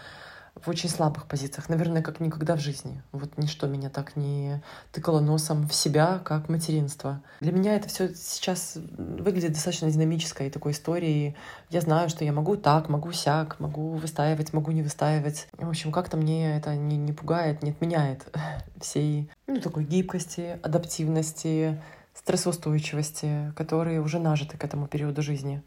в 0.63 0.69
очень 0.69 0.89
слабых 0.89 1.25
позициях, 1.27 1.69
наверное, 1.69 2.01
как 2.01 2.19
никогда 2.19 2.55
в 2.55 2.59
жизни. 2.59 3.01
Вот 3.11 3.37
ничто 3.37 3.67
меня 3.67 3.89
так 3.89 4.15
не 4.15 4.61
тыкало 4.91 5.19
носом 5.19 5.67
в 5.67 5.73
себя, 5.73 6.19
как 6.23 6.49
материнство. 6.49 7.21
Для 7.39 7.51
меня 7.51 7.75
это 7.75 7.89
все 7.89 8.13
сейчас 8.13 8.77
выглядит 8.97 9.53
достаточно 9.53 9.91
динамической 9.91 10.49
такой 10.49 10.73
историей. 10.73 11.35
Я 11.69 11.81
знаю, 11.81 12.09
что 12.09 12.23
я 12.23 12.31
могу 12.31 12.57
так, 12.57 12.89
могу 12.89 13.11
сяк, 13.11 13.59
могу 13.59 13.93
выстаивать, 13.93 14.53
могу 14.53 14.71
не 14.71 14.83
выстаивать. 14.83 15.47
В 15.57 15.69
общем, 15.69 15.91
как-то 15.91 16.17
мне 16.17 16.57
это 16.57 16.75
не, 16.75 16.97
не 16.97 17.13
пугает, 17.13 17.63
не 17.63 17.71
отменяет 17.71 18.25
всей 18.79 19.31
ну, 19.47 19.59
такой 19.59 19.83
гибкости, 19.83 20.59
адаптивности, 20.61 21.81
стрессоустойчивости, 22.13 23.53
которые 23.55 24.01
уже 24.01 24.19
нажиты 24.19 24.57
к 24.57 24.63
этому 24.63 24.87
периоду 24.87 25.21
жизни. 25.21 25.63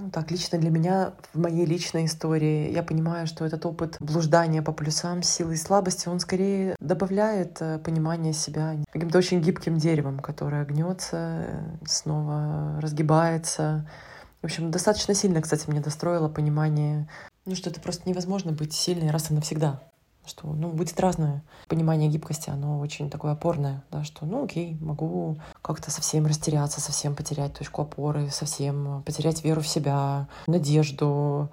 Ну 0.00 0.10
так, 0.10 0.30
лично 0.30 0.58
для 0.58 0.70
меня, 0.70 1.14
в 1.34 1.40
моей 1.40 1.66
личной 1.66 2.04
истории, 2.04 2.70
я 2.70 2.84
понимаю, 2.84 3.26
что 3.26 3.44
этот 3.44 3.66
опыт 3.66 3.96
блуждания 3.98 4.62
по 4.62 4.70
плюсам, 4.70 5.24
силы 5.24 5.54
и 5.54 5.56
слабости, 5.56 6.08
он 6.08 6.20
скорее 6.20 6.76
добавляет 6.78 7.60
э, 7.60 7.80
понимание 7.80 8.32
себя 8.32 8.76
каким-то 8.92 9.18
очень 9.18 9.40
гибким 9.40 9.76
деревом, 9.76 10.20
которое 10.20 10.64
гнется, 10.64 11.46
снова 11.84 12.78
разгибается. 12.80 13.90
В 14.40 14.44
общем, 14.44 14.70
достаточно 14.70 15.14
сильно, 15.14 15.42
кстати, 15.42 15.68
мне 15.68 15.80
достроило 15.80 16.28
понимание, 16.28 17.08
ну, 17.44 17.56
что 17.56 17.68
это 17.68 17.80
просто 17.80 18.08
невозможно 18.08 18.52
быть 18.52 18.72
сильной 18.74 19.10
раз 19.10 19.32
и 19.32 19.34
навсегда 19.34 19.82
что 20.28 20.46
ну, 20.46 20.68
будет 20.68 21.00
разное. 21.00 21.42
Понимание 21.66 22.08
гибкости, 22.08 22.50
оно 22.50 22.78
очень 22.78 23.10
такое 23.10 23.32
опорное, 23.32 23.82
да, 23.90 24.04
что 24.04 24.26
ну 24.26 24.44
окей, 24.44 24.76
могу 24.80 25.38
как-то 25.62 25.90
совсем 25.90 26.26
растеряться, 26.26 26.80
совсем 26.80 27.16
потерять 27.16 27.54
точку 27.54 27.82
опоры, 27.82 28.30
совсем 28.30 29.02
потерять 29.04 29.42
веру 29.42 29.60
в 29.60 29.68
себя, 29.68 30.28
надежду, 30.46 31.50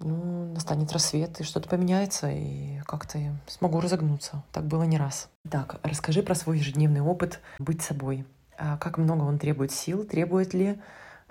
ну, 0.00 0.52
настанет 0.54 0.92
рассвет, 0.92 1.40
и 1.40 1.44
что-то 1.44 1.68
поменяется, 1.68 2.30
и 2.30 2.80
как-то 2.86 3.18
смогу 3.46 3.80
разогнуться. 3.80 4.42
Так 4.52 4.66
было 4.66 4.82
не 4.82 4.98
раз. 4.98 5.28
Так, 5.48 5.78
расскажи 5.82 6.22
про 6.22 6.34
свой 6.34 6.58
ежедневный 6.58 7.00
опыт 7.00 7.40
быть 7.58 7.82
собой. 7.82 8.26
А 8.58 8.76
как 8.76 8.98
много 8.98 9.24
он 9.24 9.38
требует 9.38 9.72
сил, 9.72 10.04
требует 10.04 10.52
ли 10.54 10.78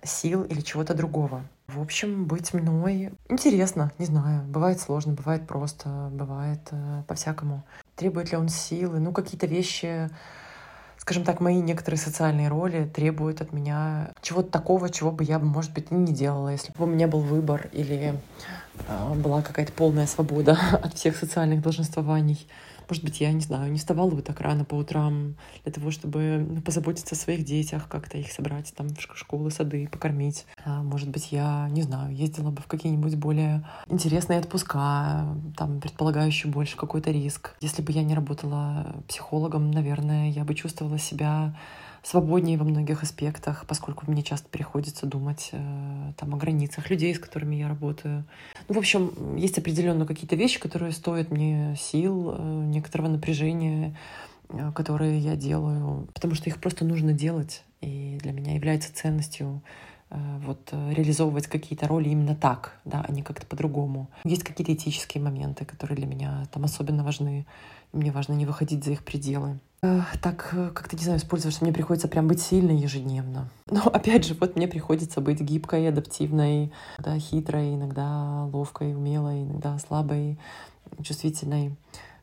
сил 0.04 0.44
или 0.44 0.62
чего-то 0.62 0.94
другого. 0.94 1.44
В 1.68 1.82
общем, 1.82 2.26
быть 2.26 2.54
мной 2.54 3.12
интересно, 3.30 3.92
не 4.00 4.06
знаю. 4.06 4.44
Бывает 4.44 4.80
сложно, 4.80 5.14
бывает 5.14 5.46
просто, 5.48 6.10
бывает 6.12 6.62
э, 6.72 7.04
по-всякому. 7.08 7.64
Требует 7.96 8.32
ли 8.32 8.38
он 8.38 8.50
силы? 8.50 9.00
Ну, 9.00 9.12
какие-то 9.12 9.46
вещи, 9.46 10.10
скажем 10.98 11.24
так, 11.24 11.42
мои 11.42 11.62
некоторые 11.62 12.00
социальные 12.00 12.48
роли 12.48 12.86
требуют 12.86 13.42
от 13.42 13.54
меня 13.54 14.12
чего-то 14.22 14.50
такого, 14.50 14.90
чего 14.90 15.12
бы 15.12 15.24
я, 15.24 15.38
может 15.38 15.74
быть, 15.74 15.92
не 15.92 16.12
делала, 16.12 16.50
если 16.50 16.74
бы 16.74 16.86
у 16.86 16.88
меня 16.88 17.08
был 17.08 17.20
выбор 17.20 17.70
или 17.72 18.20
э, 18.88 19.14
была 19.14 19.44
какая-то 19.44 19.74
полная 19.74 20.08
свобода 20.08 20.58
от 20.72 20.96
всех 20.96 21.18
социальных 21.18 21.62
долженствований. 21.62 22.48
Может 22.90 23.04
быть, 23.04 23.22
я, 23.22 23.32
не 23.32 23.42
знаю, 23.42 23.72
не 23.72 23.78
вставала 23.78 24.10
бы 24.10 24.22
так 24.22 24.42
рано 24.42 24.66
по 24.66 24.76
утрам 24.76 25.36
для 25.64 25.72
того, 25.72 25.92
чтобы 25.92 26.46
ну, 26.50 26.62
позаботиться 26.62 27.16
о 27.16 27.18
своих 27.18 27.46
детях, 27.46 27.88
как-то 27.88 28.18
их 28.18 28.32
собрать 28.32 28.74
там 28.76 28.90
в 28.90 29.18
школы, 29.18 29.52
сады, 29.52 29.88
покормить. 29.88 30.46
А, 30.66 30.82
может 30.82 31.10
быть, 31.10 31.32
я, 31.32 31.68
не 31.70 31.84
знаю, 31.84 32.16
ездила 32.16 32.50
бы 32.50 32.62
в 32.62 32.68
какие-нибудь 32.68 33.16
более 33.16 33.68
интересные 33.88 34.40
отпуска, 34.40 35.36
там, 35.56 35.80
предполагающие 35.82 36.52
больше 36.52 36.78
какой-то 36.78 37.12
риск. 37.12 37.56
Если 37.62 37.82
бы 37.82 37.92
я 37.92 38.04
не 38.04 38.16
работала 38.16 39.04
психологом, 39.08 39.70
наверное, 39.72 40.32
я 40.32 40.44
бы 40.44 40.56
чувствовала 40.56 40.98
себя 40.98 41.56
свободнее 42.04 42.58
во 42.58 42.66
многих 42.66 43.04
аспектах, 43.04 43.66
поскольку 43.68 44.10
мне 44.10 44.24
часто 44.24 44.50
приходится 44.50 45.06
думать 45.06 45.50
э, 45.52 46.14
там, 46.18 46.34
о 46.34 46.38
границах 46.38 46.90
людей, 46.90 47.14
с 47.14 47.20
которыми 47.20 47.56
я 47.56 47.68
работаю. 47.68 48.26
Ну, 48.68 48.76
в 48.76 48.78
общем, 48.78 49.36
есть 49.36 49.58
определенно 49.58 50.06
какие-то 50.06 50.36
вещи, 50.36 50.60
которые 50.60 50.92
стоят 50.92 51.32
мне 51.32 51.76
сил, 51.78 52.36
э, 52.38 52.64
некоторого 52.66 53.10
напряжения, 53.10 53.96
э, 54.50 54.72
которые 54.74 55.20
я 55.20 55.36
делаю, 55.36 56.08
потому 56.14 56.36
что 56.36 56.50
их 56.50 56.60
просто 56.60 56.86
нужно 56.86 57.14
делать. 57.14 57.64
И 57.82 58.18
для 58.22 58.32
меня 58.32 58.56
является 58.56 58.94
ценностью 58.94 59.62
э, 60.10 60.18
вот 60.46 60.72
реализовывать 60.72 61.48
какие-то 61.48 61.88
роли 61.88 62.10
именно 62.10 62.36
так, 62.36 62.80
да, 62.86 63.06
а 63.08 63.12
не 63.12 63.24
как-то 63.24 63.46
по-другому. 63.46 64.10
Есть 64.24 64.44
какие-то 64.44 64.74
этические 64.74 65.24
моменты, 65.24 65.66
которые 65.66 65.98
для 65.98 66.08
меня 66.08 66.48
там 66.52 66.64
особенно 66.64 67.04
важны. 67.04 67.46
Мне 67.92 68.12
важно 68.12 68.34
не 68.34 68.46
выходить 68.46 68.84
за 68.84 68.92
их 68.92 69.04
пределы. 69.04 69.60
Так, 70.22 70.50
как-то, 70.74 70.98
не 70.98 71.04
знаю, 71.04 71.20
использовать, 71.20 71.62
мне 71.62 71.72
приходится 71.72 72.10
прям 72.10 72.28
быть 72.28 72.42
сильной 72.42 72.76
ежедневно. 72.76 73.50
Но, 73.70 73.82
опять 73.82 74.26
же, 74.26 74.34
вот 74.34 74.56
мне 74.56 74.68
приходится 74.68 75.22
быть 75.22 75.40
гибкой, 75.40 75.88
адаптивной, 75.88 76.72
да, 76.98 77.18
хитрой, 77.18 77.76
иногда 77.76 78.44
ловкой, 78.46 78.94
умелой, 78.94 79.44
иногда 79.44 79.80
слабой, 79.80 80.38
чувствительной. 81.02 81.76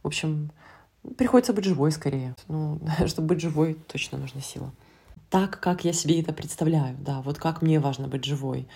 В 0.02 0.08
общем, 0.08 0.50
приходится 1.16 1.54
быть 1.54 1.64
живой 1.64 1.92
скорее. 1.92 2.34
Ну, 2.48 2.78
чтобы 3.06 3.28
быть 3.28 3.40
живой, 3.40 3.74
точно 3.88 4.18
нужна 4.18 4.42
сила. 4.42 4.70
Так, 5.30 5.58
как 5.58 5.84
я 5.84 5.92
себе 5.92 6.20
это 6.20 6.32
представляю, 6.32 6.96
да, 7.00 7.20
вот 7.22 7.38
как 7.38 7.62
мне 7.62 7.80
важно 7.80 8.06
быть 8.06 8.24
живой. 8.24 8.68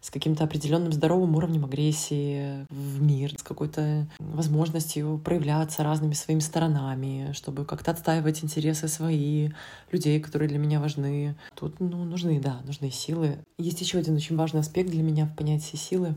С 0.00 0.10
каким-то 0.10 0.44
определенным 0.44 0.92
здоровым 0.92 1.34
уровнем 1.36 1.64
агрессии 1.64 2.66
в 2.70 3.02
мир, 3.02 3.34
с 3.38 3.42
какой-то 3.42 4.06
возможностью 4.18 5.20
проявляться 5.24 5.82
разными 5.82 6.14
своими 6.14 6.40
сторонами, 6.40 7.32
чтобы 7.32 7.64
как-то 7.64 7.90
отстаивать 7.90 8.42
интересы 8.44 8.88
свои, 8.88 9.50
людей, 9.90 10.20
которые 10.20 10.48
для 10.48 10.58
меня 10.58 10.80
важны. 10.80 11.36
Тут 11.54 11.80
ну, 11.80 12.04
нужны, 12.04 12.40
да, 12.40 12.60
нужны 12.64 12.90
силы. 12.90 13.38
Есть 13.58 13.80
еще 13.80 13.98
один 13.98 14.16
очень 14.16 14.36
важный 14.36 14.60
аспект 14.60 14.90
для 14.90 15.02
меня 15.02 15.26
в 15.26 15.34
понятии 15.34 15.76
силы. 15.76 16.14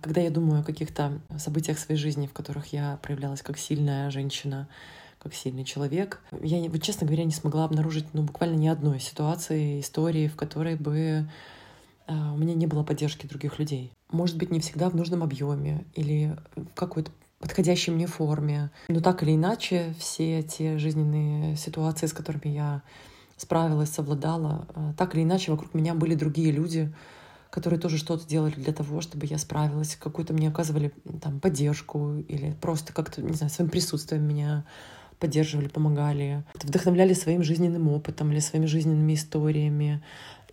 Когда 0.00 0.20
я 0.20 0.30
думаю 0.30 0.60
о 0.60 0.64
каких-то 0.64 1.20
событиях 1.38 1.78
своей 1.78 2.00
жизни, 2.00 2.26
в 2.26 2.32
которых 2.32 2.72
я 2.72 2.98
проявлялась 3.02 3.42
как 3.42 3.58
сильная 3.58 4.10
женщина, 4.10 4.68
как 5.18 5.34
сильный 5.34 5.64
человек. 5.64 6.20
Я, 6.42 6.58
вот, 6.70 6.82
честно 6.82 7.06
говоря, 7.06 7.24
не 7.24 7.32
смогла 7.32 7.64
обнаружить 7.64 8.06
ну, 8.14 8.22
буквально 8.22 8.56
ни 8.56 8.68
одной 8.68 9.00
ситуации, 9.00 9.80
истории, 9.80 10.28
в 10.28 10.36
которой 10.36 10.76
бы 10.76 11.28
у 12.12 12.36
меня 12.36 12.54
не 12.54 12.66
было 12.66 12.82
поддержки 12.82 13.26
других 13.26 13.58
людей. 13.58 13.92
Может 14.10 14.36
быть, 14.36 14.50
не 14.50 14.60
всегда 14.60 14.88
в 14.90 14.96
нужном 14.96 15.22
объеме 15.22 15.84
или 15.94 16.36
в 16.56 16.74
какой-то 16.74 17.10
подходящей 17.38 17.92
мне 17.92 18.06
форме. 18.06 18.70
Но 18.88 19.00
так 19.00 19.22
или 19.22 19.34
иначе, 19.34 19.94
все 19.98 20.42
те 20.42 20.78
жизненные 20.78 21.56
ситуации, 21.56 22.06
с 22.06 22.12
которыми 22.12 22.52
я 22.52 22.82
справилась, 23.36 23.90
совладала, 23.90 24.66
а, 24.74 24.92
так 24.96 25.14
или 25.14 25.22
иначе 25.22 25.50
вокруг 25.50 25.72
меня 25.72 25.94
были 25.94 26.14
другие 26.14 26.52
люди, 26.52 26.92
которые 27.50 27.80
тоже 27.80 27.96
что-то 27.96 28.26
делали 28.28 28.54
для 28.54 28.72
того, 28.72 29.00
чтобы 29.00 29.26
я 29.26 29.38
справилась, 29.38 29.96
какую-то 29.96 30.34
мне 30.34 30.48
оказывали 30.48 30.92
там 31.20 31.40
поддержку 31.40 32.16
или 32.16 32.54
просто 32.60 32.92
как-то, 32.92 33.22
не 33.22 33.32
знаю, 33.32 33.50
своим 33.50 33.70
присутствием 33.70 34.22
меня 34.22 34.64
поддерживали, 35.20 35.68
помогали, 35.68 36.42
вдохновляли 36.54 37.12
своим 37.12 37.42
жизненным 37.42 37.88
опытом 37.88 38.32
или 38.32 38.40
своими 38.40 38.66
жизненными 38.66 39.14
историями, 39.14 40.02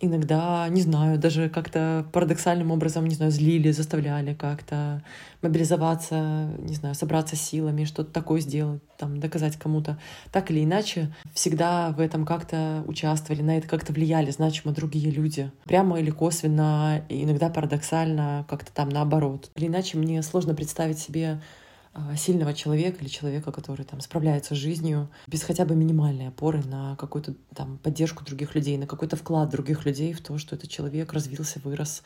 иногда, 0.00 0.68
не 0.68 0.82
знаю, 0.82 1.18
даже 1.18 1.48
как-то 1.48 2.06
парадоксальным 2.12 2.70
образом, 2.70 3.06
не 3.06 3.14
знаю, 3.14 3.32
злили, 3.32 3.70
заставляли 3.70 4.34
как-то 4.34 5.02
мобилизоваться, 5.42 6.50
не 6.58 6.74
знаю, 6.74 6.94
собраться 6.94 7.36
силами, 7.36 7.84
что-то 7.84 8.12
такое 8.12 8.40
сделать, 8.40 8.80
там, 8.96 9.18
доказать 9.18 9.56
кому-то. 9.56 9.98
Так 10.32 10.50
или 10.50 10.64
иначе, 10.64 11.12
всегда 11.32 11.90
в 11.90 12.00
этом 12.00 12.24
как-то 12.26 12.84
участвовали, 12.86 13.42
на 13.42 13.58
это 13.58 13.68
как-то 13.68 13.92
влияли 13.92 14.30
значимо 14.30 14.72
другие 14.72 15.10
люди. 15.10 15.50
Прямо 15.64 15.98
или 15.98 16.10
косвенно, 16.10 17.02
иногда 17.08 17.48
парадоксально, 17.48 18.46
как-то 18.48 18.72
там 18.72 18.88
наоборот. 18.88 19.50
Или 19.56 19.66
иначе 19.66 19.98
мне 19.98 20.22
сложно 20.22 20.54
представить 20.54 20.98
себе 20.98 21.40
сильного 22.16 22.54
человека 22.54 22.98
или 23.00 23.08
человека, 23.08 23.52
который 23.52 23.84
там 23.84 24.00
справляется 24.00 24.54
с 24.54 24.58
жизнью 24.58 25.08
без 25.26 25.42
хотя 25.42 25.64
бы 25.64 25.74
минимальной 25.74 26.28
опоры 26.28 26.62
на 26.64 26.96
какую-то 26.96 27.34
там 27.54 27.78
поддержку 27.78 28.24
других 28.24 28.54
людей, 28.54 28.76
на 28.76 28.86
какой-то 28.86 29.16
вклад 29.16 29.50
других 29.50 29.84
людей 29.84 30.12
в 30.12 30.20
то, 30.20 30.38
что 30.38 30.56
этот 30.56 30.70
человек 30.70 31.12
развился, 31.12 31.60
вырос, 31.62 32.02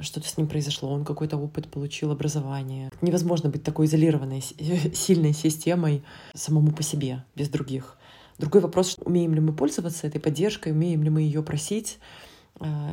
что-то 0.00 0.28
с 0.28 0.36
ним 0.36 0.46
произошло, 0.46 0.90
он 0.90 1.04
какой-то 1.04 1.36
опыт 1.36 1.68
получил, 1.68 2.10
образование. 2.10 2.90
Невозможно 3.00 3.48
быть 3.48 3.62
такой 3.62 3.86
изолированной, 3.86 4.40
сильной 4.94 5.32
системой 5.32 6.02
самому 6.34 6.72
по 6.72 6.82
себе, 6.82 7.24
без 7.34 7.48
других. 7.48 7.96
Другой 8.38 8.60
вопрос, 8.60 8.98
умеем 9.00 9.34
ли 9.34 9.40
мы 9.40 9.54
пользоваться 9.54 10.06
этой 10.06 10.20
поддержкой, 10.20 10.72
умеем 10.72 11.02
ли 11.02 11.08
мы 11.08 11.22
ее 11.22 11.42
просить, 11.42 11.98
а, 11.98 12.25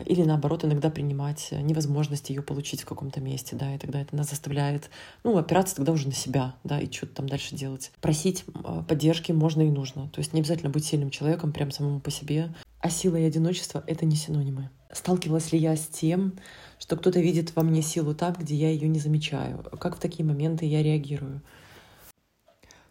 или 0.06 0.24
наоборот 0.24 0.66
иногда 0.66 0.90
принимать 0.90 1.50
невозможность 1.52 2.30
ее 2.30 2.42
получить 2.42 2.82
в 2.82 2.86
каком-то 2.86 3.22
месте, 3.22 3.56
да, 3.56 3.74
и 3.74 3.78
тогда 3.78 4.02
это 4.02 4.16
нас 4.16 4.30
заставляет, 4.30 4.90
ну, 5.24 5.38
опираться 5.38 5.76
тогда 5.76 5.94
уже 5.94 6.08
на 6.08 6.14
себя, 6.14 6.56
да, 6.64 6.80
и 6.80 6.92
что-то 6.92 7.16
там 7.16 7.30
дальше 7.30 7.56
делать. 7.56 7.92
Просить 8.02 8.44
а, 8.64 8.84
поддержки 8.84 9.32
можно 9.32 9.62
и 9.62 9.70
нужно, 9.70 10.10
то 10.10 10.20
есть 10.20 10.34
не 10.34 10.42
обязательно 10.42 10.70
быть 10.70 10.86
сильным 10.86 11.10
человеком 11.10 11.54
прям 11.54 11.72
самому 11.72 12.02
по 12.02 12.12
себе, 12.12 12.54
а 12.80 12.90
сила 12.90 13.16
и 13.16 13.24
одиночество— 13.24 13.84
это 13.88 14.06
не 14.06 14.18
синонимы. 14.18 14.70
Сталкивалась 14.92 15.54
ли 15.54 15.60
я 15.60 15.76
с 15.78 15.88
тем, 15.88 16.34
что 16.78 16.98
кто-то 16.98 17.22
видит 17.22 17.56
во 17.56 17.64
мне 17.64 17.82
силу 17.82 18.14
там, 18.14 18.36
где 18.38 18.56
я 18.56 18.70
ее 18.70 18.90
не 18.90 19.00
замечаю? 19.00 19.64
Как 19.80 19.96
в 19.96 20.00
такие 20.00 20.26
моменты 20.26 20.66
я 20.66 20.84
реагирую? 20.84 21.42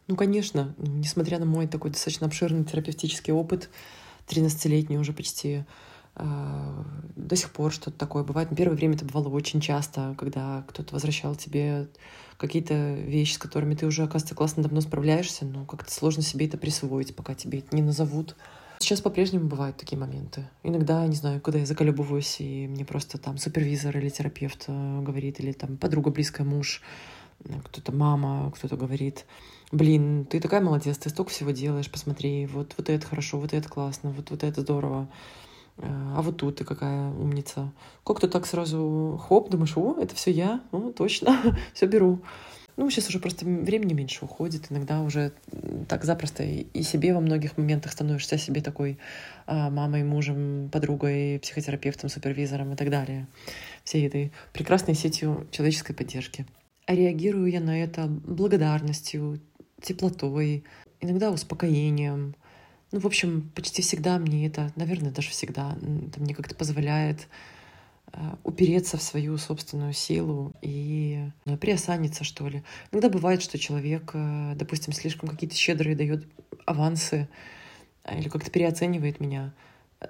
Ну, 0.09 0.17
конечно, 0.17 0.75
несмотря 0.79 1.39
на 1.39 1.45
мой 1.45 1.69
такой 1.69 1.91
достаточно 1.91 2.27
обширный 2.27 2.65
терапевтический 2.65 3.33
опыт, 3.33 3.69
13-летний 4.29 4.99
уже 4.99 5.13
почти, 5.13 5.65
до 6.15 7.37
сих 7.37 7.51
пор 7.51 7.73
что-то 7.73 7.97
такое 7.97 8.23
бывает. 8.23 8.51
На 8.51 8.57
первое 8.57 8.77
время 8.77 8.95
это 8.95 9.05
бывало 9.05 9.29
очень 9.29 9.61
часто, 9.61 10.15
когда 10.19 10.65
кто-то 10.69 10.93
возвращал 10.95 11.35
тебе 11.35 11.89
какие-то 12.37 12.95
вещи, 12.95 13.35
с 13.35 13.39
которыми 13.39 13.75
ты 13.75 13.87
уже, 13.87 14.03
оказывается, 14.03 14.35
классно 14.35 14.63
давно 14.63 14.81
справляешься, 14.81 15.45
но 15.45 15.65
как-то 15.65 15.93
сложно 15.93 16.23
себе 16.23 16.47
это 16.47 16.59
присвоить, 16.59 17.15
пока 17.17 17.35
тебе 17.35 17.61
это 17.61 17.75
не 17.75 17.83
назовут. 17.83 18.37
Сейчас 18.81 19.01
по-прежнему 19.01 19.47
бывают 19.47 19.77
такие 19.77 19.97
моменты. 19.97 20.49
Иногда, 20.65 21.07
не 21.07 21.15
знаю, 21.15 21.41
когда 21.41 21.61
я 21.61 21.67
заколебываюсь, 21.67 22.41
и 22.41 22.67
мне 22.67 22.85
просто 22.85 23.17
там 23.17 23.39
супервизор 23.39 23.97
или 23.97 24.09
терапевт 24.09 24.65
э, 24.67 25.01
говорит, 25.03 25.39
или 25.39 25.53
там 25.53 25.77
подруга, 25.77 26.11
близкая, 26.11 26.45
муж, 26.45 26.83
кто-то 27.65 27.93
мама, 27.93 28.51
кто-то 28.51 28.77
говорит, 28.77 29.25
блин, 29.71 30.27
ты 30.27 30.41
такая 30.41 30.61
молодец, 30.61 30.99
ты 30.99 31.11
столько 31.11 31.31
всего 31.31 31.53
делаешь, 31.53 31.91
посмотри, 31.91 32.47
вот, 32.47 32.75
вот 32.77 32.89
это 32.91 33.07
хорошо, 33.07 33.39
вот 33.39 33.53
это 33.53 33.69
классно, 33.69 34.11
вот, 34.11 34.31
вот 34.31 34.43
это 34.43 34.61
здорово 34.63 35.09
а 35.79 36.21
вот 36.23 36.39
тут 36.39 36.57
ты 36.57 36.65
какая 36.65 37.11
умница. 37.11 37.73
Как-то 38.05 38.29
так 38.29 38.47
сразу 38.47 39.21
хоп, 39.27 39.51
думаешь, 39.51 39.77
о, 39.77 39.97
это 40.01 40.15
все 40.15 40.31
я, 40.31 40.61
ну, 40.73 40.93
точно, 40.93 41.39
все 41.75 41.87
беру. 41.87 42.21
Ну, 42.77 42.89
сейчас 42.89 43.09
уже 43.09 43.19
просто 43.19 43.45
времени 43.45 43.93
меньше 43.93 44.25
уходит, 44.25 44.71
иногда 44.71 45.03
уже 45.03 45.33
так 45.89 46.05
запросто 46.05 46.43
и 46.43 46.83
себе 46.83 47.13
во 47.13 47.21
многих 47.21 47.59
моментах 47.59 47.93
становишься 47.93 48.39
себе 48.39 48.63
такой 48.63 48.99
а, 49.47 49.69
мамой, 49.69 50.05
мужем, 50.05 50.71
подругой, 50.73 51.39
психотерапевтом, 51.41 52.09
супервизором 52.09 52.73
и 52.73 52.77
так 52.77 52.89
далее. 52.89 53.27
Всей 53.85 54.07
этой 54.07 54.33
прекрасной 54.55 54.95
сетью 54.95 55.47
человеческой 55.51 55.93
поддержки. 55.93 56.47
А 56.87 56.95
реагирую 56.95 57.51
я 57.51 57.61
на 57.61 57.79
это 57.79 58.07
благодарностью, 58.07 59.41
теплотой, 59.83 60.65
иногда 61.01 61.31
успокоением, 61.31 62.35
ну, 62.93 63.01
в 63.01 63.07
общем, 63.07 63.51
почти 63.55 63.81
всегда 63.81 64.19
мне 64.19 64.47
это, 64.47 64.71
наверное, 64.77 65.11
даже 65.11 65.31
всегда, 65.31 65.77
это 66.09 66.21
мне 66.21 66.35
как-то 66.35 66.55
позволяет 66.55 67.27
э, 68.13 68.19
упереться 68.45 68.99
в 68.99 69.03
свою 69.03 69.39
собственную 69.39 69.95
силу 69.95 70.53
и 70.61 71.31
ну, 71.47 71.57
приосаниться, 71.57 72.23
что 72.23 72.47
ли. 72.49 72.63
Иногда 72.91 73.09
бывает, 73.09 73.43
что 73.43 73.59
человек, 73.59 74.11
э, 74.13 74.53
допустим, 74.57 74.93
слишком 74.93 75.31
какие-то 75.31 75.57
щедрые 75.57 75.97
дает 75.97 76.27
авансы 76.67 77.29
или 78.11 78.29
как-то 78.29 78.51
переоценивает 78.51 79.21
меня 79.21 79.55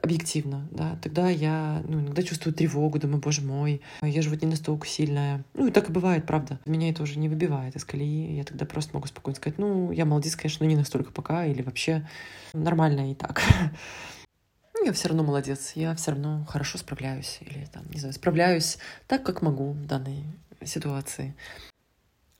объективно, 0.01 0.69
да, 0.71 0.97
тогда 1.03 1.29
я 1.29 1.83
ну, 1.87 2.01
иногда 2.01 2.23
чувствую 2.23 2.55
тревогу, 2.55 2.99
думаю, 2.99 3.21
боже 3.21 3.43
мой, 3.43 3.83
я 4.03 4.23
же 4.23 4.31
вот 4.31 4.41
не 4.41 4.49
настолько 4.49 4.87
сильная. 4.87 5.45
Ну, 5.55 5.67
и 5.67 5.71
так 5.71 5.91
и 5.91 5.93
бывает, 5.93 6.27
правда. 6.27 6.59
Меня 6.65 6.91
это 6.91 7.03
уже 7.03 7.19
не 7.19 7.29
выбивает 7.29 7.77
из 7.77 7.85
колеи, 7.85 8.37
я 8.37 8.45
тогда 8.45 8.65
просто 8.65 8.95
могу 8.95 9.07
спокойно 9.07 9.37
сказать, 9.37 9.59
ну, 9.59 9.91
я 9.91 10.05
молодец, 10.05 10.37
конечно, 10.37 10.65
но 10.65 10.71
не 10.71 10.77
настолько 10.77 11.13
пока, 11.13 11.45
или 11.45 11.63
вообще 11.63 12.09
нормально 12.53 13.11
и 13.11 13.15
так. 13.15 13.43
Ну, 14.75 14.87
я 14.87 14.93
все 14.95 15.09
равно 15.09 15.23
молодец, 15.23 15.73
я 15.77 15.95
все 15.95 16.13
равно 16.13 16.45
хорошо 16.49 16.77
справляюсь, 16.77 17.39
или 17.43 17.67
там, 17.67 17.85
не 17.93 18.01
знаю, 18.01 18.15
справляюсь 18.15 18.79
так, 19.07 19.23
как 19.23 19.41
могу 19.41 19.73
в 19.73 19.87
данной 19.87 20.25
ситуации. 20.65 21.37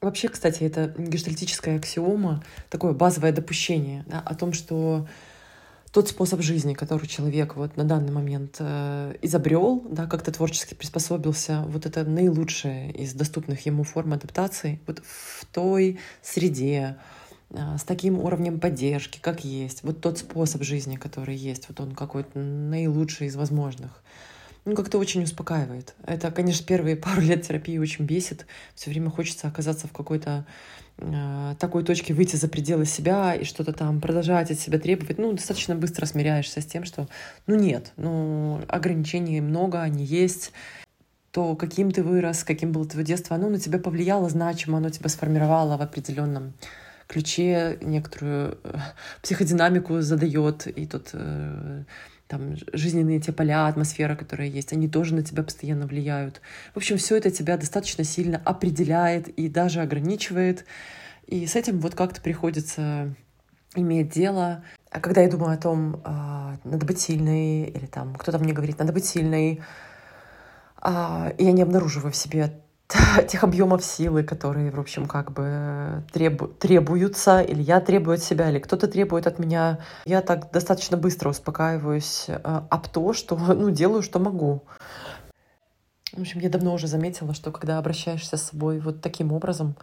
Вообще, 0.01 0.29
кстати, 0.29 0.65
это 0.65 0.93
гештальтическая 0.99 1.77
аксиома, 1.77 2.43
такое 2.69 2.95
базовое 2.95 3.31
допущение 3.31 4.03
да, 4.09 4.19
о 4.19 4.35
том, 4.35 4.53
что 4.55 5.07
тот 5.93 6.09
способ 6.09 6.41
жизни, 6.41 6.73
который 6.73 7.07
человек 7.07 7.55
вот 7.55 7.77
на 7.77 7.85
данный 7.85 8.13
момент 8.13 8.57
э, 8.59 9.15
изобрел, 9.21 9.85
да, 9.91 10.07
как-то 10.07 10.33
творчески 10.33 10.75
приспособился, 10.75 11.65
вот 11.69 11.85
это 11.85 12.03
наилучшее 12.05 12.91
из 12.93 13.13
доступных 13.13 13.67
ему 13.67 13.85
форм 13.85 14.15
адаптации 14.15 14.81
вот 14.87 15.03
в 15.05 15.45
той 15.53 15.99
среде, 16.23 16.97
э, 17.51 17.77
с 17.77 17.85
таким 17.85 18.19
уровнем 18.19 18.59
поддержки, 18.59 19.19
как 19.21 19.45
есть, 19.45 19.83
вот 19.83 20.01
тот 20.01 20.17
способ 20.17 20.63
жизни, 20.63 20.97
который 20.97 21.37
есть, 21.37 21.69
вот 21.69 21.79
он 21.81 21.95
какой-то 21.95 22.39
наилучший 22.39 23.27
из 23.27 23.37
возможных 23.37 24.03
ну, 24.65 24.77
как-то 24.77 24.99
очень 24.99 25.25
успокаивает. 25.25 25.95
Это, 26.05 26.31
конечно, 26.31 26.65
первые 26.65 26.97
пару 26.97 27.21
лет 27.21 27.47
терапии 27.47 27.79
очень 27.79 28.05
бесит. 28.05 28.47
Все 28.75 28.91
время 28.91 29.11
хочется 29.11 29.49
оказаться 29.49 29.89
в 29.89 29.93
какой-то 29.93 30.47
э, 30.99 31.55
такой 31.59 31.85
точке, 31.85 32.15
выйти 32.15 32.37
за 32.37 32.49
пределы 32.49 32.87
себя 32.87 33.35
и 33.35 33.45
что-то 33.45 33.73
там 33.73 34.01
продолжать 34.01 34.51
от 34.51 34.59
себя 34.59 34.79
требовать. 34.79 35.19
Ну, 35.19 35.33
достаточно 35.33 35.75
быстро 35.75 36.07
смиряешься 36.07 36.61
с 36.61 36.67
тем, 36.67 36.85
что, 36.85 37.09
ну, 37.47 37.57
нет, 37.57 37.93
ну, 37.97 38.61
ограничений 38.69 39.41
много, 39.41 39.83
они 39.83 40.05
есть. 40.05 40.53
То, 41.33 41.57
каким 41.57 41.91
ты 41.91 42.03
вырос, 42.03 42.45
каким 42.45 42.73
было 42.73 42.85
твое 42.87 43.07
детство, 43.07 43.35
оно 43.37 43.49
на 43.49 43.59
тебя 43.59 43.79
повлияло 43.79 44.29
значимо, 44.29 44.79
оно 44.79 44.91
тебя 44.91 45.09
сформировало 45.09 45.79
в 45.79 45.83
определенном 45.83 46.53
ключе, 47.09 47.79
некоторую 47.81 48.59
э, 48.65 48.79
психодинамику 49.23 50.01
задает, 50.03 50.67
и 50.67 50.87
тут 50.87 51.11
э, 51.15 51.85
там 52.33 52.57
жизненные 52.73 53.21
те 53.21 53.31
поля, 53.31 53.67
атмосфера, 53.67 54.17
которая 54.17 54.49
есть, 54.49 54.73
они 54.73 54.89
тоже 54.89 55.15
на 55.15 55.23
тебя 55.23 55.43
постоянно 55.43 55.87
влияют. 55.87 56.41
В 56.73 56.79
общем, 56.79 56.97
все 56.97 57.19
это 57.19 57.31
тебя 57.31 57.59
достаточно 57.59 58.05
сильно 58.05 58.41
определяет 58.43 59.29
и 59.29 59.51
даже 59.51 59.83
ограничивает. 59.83 60.65
И 61.27 61.47
с 61.47 61.57
этим 61.57 61.79
вот 61.79 61.95
как-то 61.95 62.23
приходится 62.23 63.15
иметь 63.75 64.09
дело. 64.09 64.65
А 64.91 65.01
когда 65.01 65.21
я 65.21 65.31
думаю 65.31 65.53
о 65.53 65.59
том, 65.59 65.97
э, 65.97 66.57
надо 66.65 66.87
быть 66.87 67.01
сильной, 67.01 67.65
или 67.65 67.85
там 67.85 68.15
кто-то 68.15 68.39
мне 68.39 68.55
говорит, 68.55 68.79
надо 68.79 68.95
быть 68.95 69.05
сильной, 69.05 69.61
а, 70.81 71.35
я 71.39 71.53
не 71.53 71.61
обнаруживаю 71.61 72.13
в 72.13 72.17
себе 72.17 72.63
тех 73.29 73.45
объемов 73.45 73.85
силы, 73.85 74.23
которые, 74.23 74.71
в 74.71 74.81
общем, 74.81 75.07
как 75.07 75.33
бы 75.33 76.05
требу 76.13 76.49
требуются, 76.49 77.41
или 77.41 77.63
я 77.63 77.81
требую 77.81 78.15
от 78.15 78.23
себя, 78.23 78.51
или 78.51 78.59
кто-то 78.59 78.89
требует 78.89 79.27
от 79.27 79.39
меня. 79.39 79.79
Я 80.05 80.23
так 80.23 80.51
достаточно 80.53 80.97
быстро 80.97 81.31
успокаиваюсь 81.31 82.27
э, 82.29 82.41
об 82.43 82.89
то, 82.89 83.13
что 83.13 83.37
ну, 83.55 83.71
делаю, 83.71 84.03
что 84.03 84.19
могу. 84.19 84.63
В 86.13 86.21
общем, 86.21 86.41
я 86.41 86.51
давно 86.51 86.75
уже 86.75 86.87
заметила, 86.89 87.33
что 87.35 87.51
когда 87.51 87.79
обращаешься 87.79 88.37
с 88.37 88.51
собой 88.51 88.81
вот 88.81 89.01
таким 89.01 89.33
образом, 89.33 89.77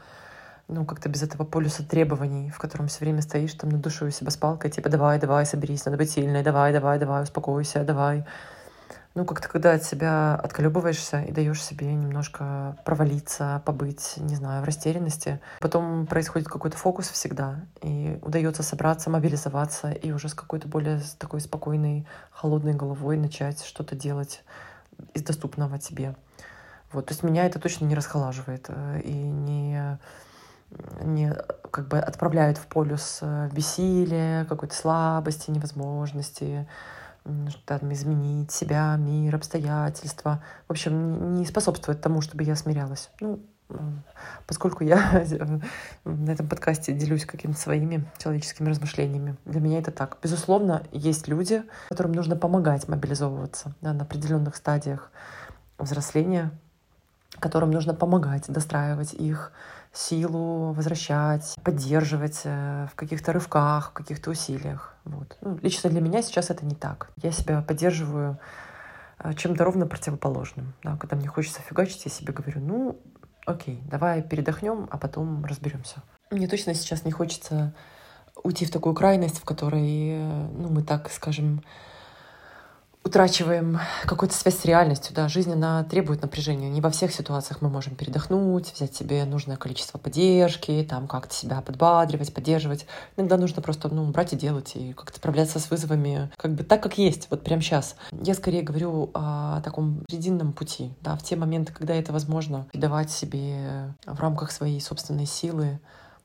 ну, 0.68 0.86
как-то 0.86 1.10
без 1.10 1.24
этого 1.24 1.44
полюса 1.44 1.84
требований, 1.84 2.52
в 2.52 2.60
котором 2.60 2.88
все 2.88 3.00
время 3.00 3.24
стоишь, 3.24 3.54
там, 3.54 3.72
на 3.72 3.80
душу 3.80 4.06
у 4.06 4.12
себя 4.12 4.30
с 4.30 4.38
палкой, 4.38 4.70
типа, 4.70 4.90
давай, 4.90 5.20
давай, 5.20 5.48
соберись, 5.48 5.86
надо 5.86 5.98
быть 5.98 6.12
сильной, 6.12 6.44
давай, 6.44 6.72
давай, 6.72 7.00
давай, 7.00 7.24
успокойся, 7.24 7.84
давай 7.84 8.26
ну, 9.16 9.26
как-то 9.26 9.50
когда 9.50 9.74
от 9.74 9.84
себя 9.84 10.36
отколебываешься 10.36 11.22
и 11.22 11.32
даешь 11.32 11.64
себе 11.64 11.94
немножко 11.94 12.78
провалиться, 12.86 13.62
побыть, 13.66 14.14
не 14.18 14.36
знаю, 14.36 14.62
в 14.62 14.66
растерянности, 14.66 15.40
потом 15.60 16.06
происходит 16.06 16.48
какой-то 16.48 16.78
фокус 16.78 17.10
всегда, 17.10 17.62
и 17.82 18.20
удается 18.22 18.64
собраться, 18.64 19.10
мобилизоваться, 19.10 19.92
и 19.92 20.12
уже 20.12 20.30
с 20.30 20.34
какой-то 20.34 20.68
более 20.68 21.02
такой 21.18 21.42
спокойной, 21.42 22.08
холодной 22.32 22.74
головой 22.74 23.18
начать 23.18 23.64
что-то 23.64 23.96
делать 23.96 24.44
из 25.14 25.24
доступного 25.24 25.80
тебе. 25.80 26.16
Вот, 26.92 27.08
то 27.08 27.14
есть 27.14 27.24
меня 27.24 27.46
это 27.46 27.60
точно 27.60 27.86
не 27.86 27.96
расхолаживает 27.96 28.66
э, 28.68 29.02
и 29.04 29.14
не 29.14 30.00
не 31.02 31.34
как 31.72 31.88
бы 31.88 31.98
отправляет 31.98 32.58
в 32.58 32.68
полюс 32.68 33.20
э, 33.22 33.50
бессилия, 33.52 34.46
какой-то 34.46 34.76
слабости, 34.76 35.50
невозможности, 35.50 36.68
там, 37.66 37.92
изменить 37.94 38.52
себя, 38.52 38.96
мир, 38.98 39.36
обстоятельства. 39.36 40.44
В 40.68 40.72
общем, 40.72 41.36
не 41.36 41.46
способствует 41.46 42.02
тому, 42.02 42.22
чтобы 42.22 42.44
я 42.44 42.56
смирялась. 42.56 43.10
Ну, 43.20 43.40
поскольку 44.48 44.84
я 44.84 45.24
на 46.04 46.32
этом 46.32 46.48
подкасте 46.48 46.94
делюсь 46.94 47.26
какими-то 47.26 47.60
своими 47.60 48.06
человеческими 48.18 48.70
размышлениями. 48.70 49.38
Для 49.46 49.60
меня 49.60 49.80
это 49.80 49.92
так. 49.92 50.18
Безусловно, 50.22 50.84
есть 50.92 51.28
люди, 51.28 51.64
которым 51.90 52.14
нужно 52.14 52.36
помогать 52.36 52.88
мобилизовываться 52.88 53.76
да, 53.82 53.94
на 53.94 54.04
определенных 54.04 54.56
стадиях 54.56 55.12
взросления, 55.78 56.52
которым 57.40 57.72
нужно 57.72 57.94
помогать 57.94 58.46
достраивать 58.48 59.14
их 59.14 59.52
силу 59.92 60.72
возвращать, 60.74 61.56
поддерживать 61.64 62.42
э, 62.44 62.88
в 62.92 62.96
каких-то 62.96 63.34
рывках, 63.34 63.90
в 63.90 63.94
каких-то 63.94 64.30
усилиях. 64.32 64.96
Вот. 65.04 65.38
Ну, 65.42 65.58
лично 65.62 65.90
для 65.90 66.02
меня 66.02 66.22
сейчас 66.22 66.50
это 66.50 66.66
не 66.66 66.76
так. 66.76 67.12
Я 67.22 67.32
себя 67.32 67.62
поддерживаю 67.62 68.40
э, 69.20 69.34
чем-то 69.34 69.64
ровно 69.64 69.88
противоположным. 69.88 70.74
Да, 70.84 70.96
когда 70.98 71.16
мне 71.16 71.28
хочется 71.28 71.62
фигачить, 71.62 72.06
я 72.06 72.12
себе 72.12 72.34
говорю, 72.34 72.62
ну, 72.62 73.02
окей, 73.46 73.82
давай 73.90 74.22
передохнем, 74.22 74.88
а 74.92 74.98
потом 74.98 75.44
разберемся. 75.46 76.04
Мне 76.30 76.48
точно 76.48 76.76
сейчас 76.76 77.04
не 77.04 77.12
хочется 77.12 77.74
уйти 78.44 78.66
в 78.66 78.72
такую 78.72 78.94
крайность, 78.94 79.40
в 79.40 79.44
которой 79.44 80.12
э, 80.12 80.48
ну, 80.54 80.70
мы 80.70 80.84
так, 80.84 81.12
скажем, 81.12 81.64
утрачиваем 83.10 83.80
какую-то 84.06 84.36
связь 84.36 84.60
с 84.60 84.66
реальностью. 84.66 85.16
Да, 85.16 85.28
жизнь, 85.28 85.52
она 85.52 85.84
требует 85.84 86.22
напряжения. 86.22 86.70
Не 86.70 86.80
во 86.80 86.92
всех 86.92 87.12
ситуациях 87.12 87.62
мы 87.62 87.70
можем 87.70 87.96
передохнуть, 87.96 88.72
взять 88.72 88.96
себе 88.96 89.26
нужное 89.26 89.58
количество 89.58 89.98
поддержки, 89.98 90.86
там 90.88 91.08
как-то 91.08 91.34
себя 91.34 91.62
подбадривать, 91.62 92.32
поддерживать. 92.32 92.86
Иногда 93.18 93.38
нужно 93.38 93.64
просто 93.64 93.90
ну, 93.90 94.06
брать 94.12 94.34
и 94.34 94.36
делать, 94.36 94.76
и 94.76 94.94
как-то 94.94 95.18
справляться 95.18 95.60
с 95.60 95.72
вызовами 95.72 96.30
как 96.38 96.54
бы 96.54 96.64
так, 96.64 96.84
как 96.84 97.00
есть, 97.00 97.28
вот 97.32 97.44
прямо 97.44 97.64
сейчас. 97.64 97.96
Я 98.12 98.36
скорее 98.36 98.62
говорю 98.62 99.10
о 99.16 99.62
таком 99.62 100.04
срединном 100.08 100.54
пути, 100.54 100.94
да, 101.02 101.16
в 101.16 101.24
те 101.24 101.36
моменты, 101.36 101.74
когда 101.74 101.96
это 101.96 102.14
возможно, 102.14 102.68
давать 102.74 103.10
себе 103.10 103.96
в 104.06 104.20
рамках 104.20 104.52
своей 104.52 104.80
собственной 104.80 105.26
силы 105.26 105.80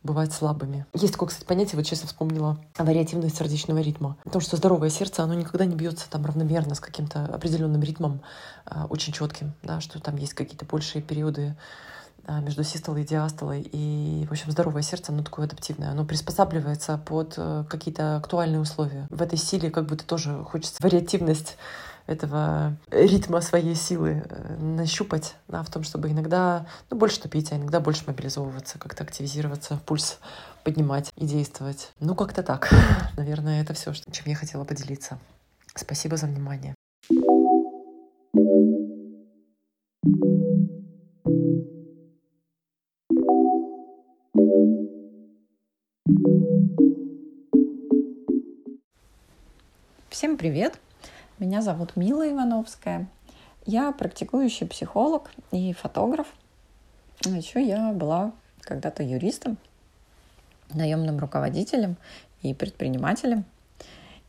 бывать 0.05 0.33
слабыми. 0.33 0.87
Есть 0.95 1.15
такое, 1.15 1.31
кстати, 1.31 1.47
понятие, 1.47 1.77
вот 1.77 1.87
честно 1.87 2.07
вспомнила, 2.07 2.59
вариативность 2.79 3.37
сердечного 3.37 3.79
ритма. 3.79 4.17
Потому 4.23 4.43
что 4.43 4.57
здоровое 4.57 4.91
сердце, 4.91 5.25
оно 5.25 5.35
никогда 5.35 5.65
не 5.65 5.75
бьется 5.75 6.09
там 6.09 6.25
равномерно 6.25 6.75
с 6.75 6.81
каким-то 6.81 7.25
определенным 7.25 7.83
ритмом, 7.83 8.21
э, 8.67 8.85
очень 8.91 9.13
четким, 9.13 9.55
да, 9.63 9.81
что 9.81 10.01
там 10.01 10.17
есть 10.17 10.35
какие-то 10.35 10.67
большие 10.67 11.03
периоды 11.03 11.57
а, 12.27 12.41
между 12.41 12.65
систолой 12.65 13.03
и 13.03 13.07
диастолой. 13.07 13.69
И, 13.73 14.25
в 14.29 14.33
общем, 14.33 14.51
здоровое 14.51 14.83
сердце, 14.83 15.13
оно 15.13 15.23
такое 15.23 15.47
адаптивное. 15.47 15.91
Оно 15.91 16.05
приспосабливается 16.05 16.97
под 16.99 17.35
э, 17.37 17.65
какие-то 17.69 18.17
актуальные 18.17 18.61
условия. 18.61 19.07
В 19.11 19.21
этой 19.21 19.39
силе 19.39 19.71
как 19.71 19.87
будто 19.87 20.07
тоже 20.07 20.43
хочется 20.45 20.77
вариативность 20.81 21.57
этого 22.07 22.77
ритма 22.91 23.41
своей 23.41 23.75
силы 23.75 24.25
э, 24.29 24.57
нащупать, 24.59 25.37
да, 25.49 25.63
в 25.63 25.71
том, 25.71 25.83
чтобы 25.83 26.11
иногда 26.11 26.67
ну, 26.91 26.97
больше 26.97 27.21
тупить, 27.21 27.51
а 27.53 27.57
иногда 27.57 27.81
больше 27.81 28.05
мобилизовываться, 28.07 28.79
как-то 28.79 29.05
активизироваться, 29.05 29.81
пульс 29.87 30.19
поднимать 30.65 31.11
и 31.17 31.27
действовать. 31.27 31.93
Ну, 32.01 32.15
как-то 32.15 32.43
так. 32.43 32.71
Наверное, 33.17 33.63
это 33.63 33.75
все, 33.75 33.93
чем 33.93 34.27
я 34.27 34.35
хотела 34.35 34.65
поделиться. 34.65 35.19
Спасибо 35.75 36.17
за 36.17 36.27
внимание. 36.27 36.75
Всем 50.11 50.37
привет! 50.37 50.84
Меня 51.41 51.63
зовут 51.63 51.97
Мила 51.97 52.31
Ивановская. 52.31 53.09
Я 53.67 53.91
практикующий 53.91 54.69
психолог 54.69 55.33
и 55.51 55.73
фотограф. 55.73 56.29
А 57.27 57.31
еще 57.31 57.61
я 57.61 57.93
была 57.93 58.31
когда-то 58.61 59.03
юристом, 59.03 59.57
наемным 60.73 61.19
руководителем 61.19 61.97
и 62.43 62.55
предпринимателем. 62.55 63.45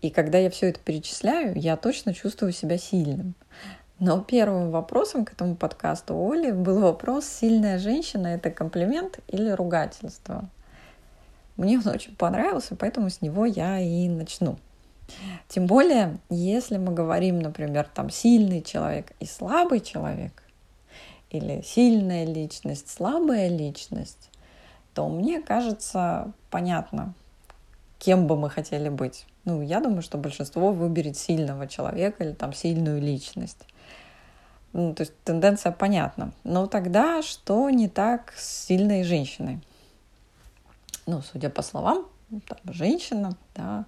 И 0.02 0.10
когда 0.10 0.40
я 0.40 0.50
все 0.50 0.70
это 0.70 0.80
перечисляю, 0.80 1.56
я 1.56 1.78
точно 1.78 2.12
чувствую 2.16 2.52
себя 2.54 2.80
сильным. 2.80 3.36
Но 4.00 4.22
первым 4.22 4.72
вопросом 4.72 5.26
к 5.26 5.34
этому 5.34 5.56
подкасту 5.56 6.16
Оли 6.16 6.50
был 6.50 6.80
вопрос, 6.80 7.28
сильная 7.28 7.78
женщина– 7.78 8.28
это 8.30 8.50
комплимент 8.50 9.20
или 9.28 9.52
ругательство? 9.52 10.50
Мне 11.56 11.78
он 11.78 11.88
очень 11.88 12.16
понравился, 12.16 12.76
поэтому 12.76 13.12
с 13.12 13.22
него 13.22 13.46
я 13.46 13.80
и 13.80 14.10
начну. 14.10 14.58
Тем 15.48 15.68
более, 15.68 16.18
если 16.30 16.78
мы 16.78 16.94
говорим, 16.94 17.40
например, 17.40 17.88
там 17.94 18.10
сильный 18.10 18.62
человек 18.62 19.12
и 19.20 19.26
слабый 19.26 19.80
человек, 19.80 20.44
или 21.30 21.62
сильная 21.62 22.26
личность, 22.26 22.90
слабая 22.90 23.48
личность, 23.48 24.30
то 24.94 25.08
мне 25.10 25.42
кажется 25.42 26.32
понятно, 26.50 27.14
кем 28.00 28.28
бы 28.28 28.38
мы 28.38 28.50
хотели 28.50 28.90
быть. 28.90 29.26
Ну, 29.44 29.62
я 29.62 29.80
думаю, 29.80 30.02
что 30.02 30.18
большинство 30.18 30.72
выберет 30.72 31.18
сильного 31.18 31.68
человека 31.68 32.24
или 32.24 32.34
там 32.34 32.54
сильную 32.54 33.02
личность. 33.02 33.66
Ну, 34.74 34.94
то 34.94 35.02
есть 35.02 35.14
тенденция 35.24 35.72
понятна. 35.72 36.34
Но 36.44 36.68
тогда 36.68 37.22
что 37.22 37.70
не 37.70 37.88
так 37.88 38.34
с 38.36 38.66
сильной 38.66 39.04
женщиной? 39.04 39.60
Ну, 41.06 41.22
судя 41.22 41.50
по 41.50 41.62
словам, 41.62 42.06
там, 42.30 42.58
женщина, 42.74 43.36
да, 43.56 43.86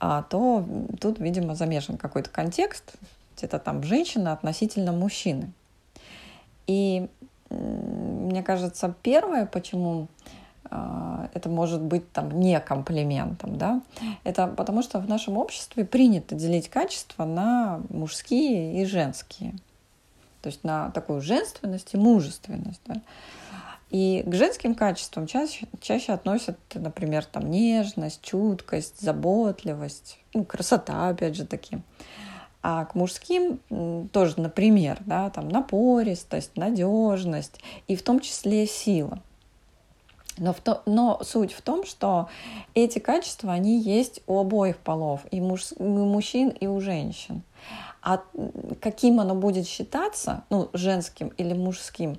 а, 0.00 0.22
то 0.22 0.66
тут, 1.00 1.18
видимо, 1.18 1.54
замешан 1.54 1.96
какой-то 1.96 2.30
контекст, 2.30 2.94
где-то 3.36 3.58
там 3.58 3.82
женщина 3.82 4.32
относительно 4.32 4.92
мужчины. 4.92 5.52
И 6.66 7.08
мне 7.50 8.42
кажется, 8.42 8.94
первое, 9.02 9.46
почему 9.46 10.08
а, 10.70 11.28
это 11.34 11.48
может 11.48 11.82
быть 11.82 12.10
там 12.12 12.30
не 12.40 12.58
комплиментом, 12.60 13.56
да, 13.56 13.82
это 14.24 14.46
потому 14.48 14.82
что 14.82 14.98
в 14.98 15.08
нашем 15.08 15.36
обществе 15.36 15.84
принято 15.84 16.34
делить 16.34 16.68
качества 16.68 17.24
на 17.24 17.80
мужские 17.90 18.82
и 18.82 18.86
женские, 18.86 19.54
то 20.42 20.48
есть 20.48 20.64
на 20.64 20.90
такую 20.90 21.20
женственность 21.20 21.94
и 21.94 21.96
мужественность, 21.96 22.80
да. 22.86 23.00
И 23.94 24.24
к 24.26 24.34
женским 24.34 24.74
качествам 24.74 25.28
чаще, 25.28 25.68
чаще 25.80 26.14
относят, 26.14 26.58
например, 26.74 27.24
там, 27.24 27.48
нежность, 27.48 28.22
чуткость, 28.22 29.00
заботливость, 29.00 30.18
ну, 30.34 30.44
красота, 30.44 31.10
опять 31.10 31.36
же 31.36 31.46
таки. 31.46 31.78
А 32.60 32.86
к 32.86 32.96
мужским 32.96 33.60
тоже, 34.08 34.40
например, 34.40 34.98
да, 35.06 35.30
там, 35.30 35.48
напористость, 35.48 36.56
надежность 36.56 37.60
и 37.86 37.94
в 37.94 38.02
том 38.02 38.18
числе 38.18 38.66
сила. 38.66 39.22
Но, 40.38 40.52
в 40.52 40.60
то, 40.60 40.82
но 40.86 41.20
суть 41.22 41.52
в 41.52 41.62
том, 41.62 41.86
что 41.86 42.28
эти 42.74 42.98
качества, 42.98 43.52
они 43.52 43.78
есть 43.78 44.22
у 44.26 44.40
обоих 44.40 44.78
полов, 44.78 45.20
и, 45.30 45.40
муж, 45.40 45.70
и 45.70 45.82
у 45.84 46.04
мужчин, 46.04 46.48
и 46.48 46.66
у 46.66 46.80
женщин. 46.80 47.42
А 48.02 48.24
каким 48.80 49.20
оно 49.20 49.36
будет 49.36 49.68
считаться, 49.68 50.42
ну, 50.50 50.68
женским 50.72 51.28
или 51.36 51.54
мужским, 51.54 52.18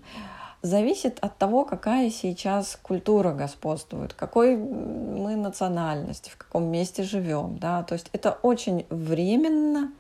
зависит 0.61 1.19
от 1.21 1.37
того, 1.37 1.65
какая 1.65 2.09
сейчас 2.09 2.77
культура 2.81 3.33
господствует, 3.33 4.13
какой 4.13 4.55
мы 4.55 5.35
национальности, 5.35 6.29
в 6.29 6.37
каком 6.37 6.65
месте 6.65 7.03
живем. 7.03 7.57
Да? 7.57 7.83
То 7.83 7.93
есть 7.93 8.09
это 8.13 8.31
очень 8.41 8.85
временно 8.89 9.91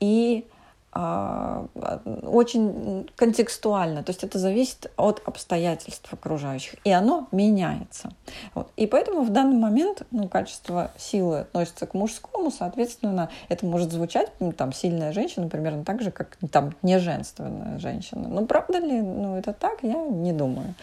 и 0.00 0.46
очень 0.94 3.08
контекстуально, 3.16 4.02
то 4.02 4.10
есть 4.10 4.24
это 4.24 4.38
зависит 4.38 4.92
от 4.98 5.22
обстоятельств 5.24 6.12
окружающих, 6.12 6.74
и 6.84 6.90
оно 6.90 7.28
меняется. 7.32 8.10
Вот. 8.54 8.70
И 8.76 8.86
поэтому 8.86 9.22
в 9.22 9.30
данный 9.30 9.56
момент 9.56 10.02
ну, 10.10 10.28
качество 10.28 10.90
силы 10.98 11.40
относится 11.40 11.86
к 11.86 11.94
мужскому, 11.94 12.50
соответственно, 12.50 13.30
это 13.48 13.64
может 13.64 13.90
звучать, 13.90 14.30
ну, 14.38 14.52
там, 14.52 14.74
сильная 14.74 15.12
женщина 15.12 15.48
примерно 15.48 15.82
так 15.82 16.02
же, 16.02 16.10
как 16.10 16.36
там 16.50 16.74
неженственная 16.82 17.78
женщина. 17.78 18.28
Но 18.28 18.44
правда 18.44 18.78
ли 18.78 19.00
ну, 19.00 19.36
это 19.36 19.54
так, 19.54 19.78
я 19.82 19.94
не 19.94 20.34
думаю. 20.34 20.74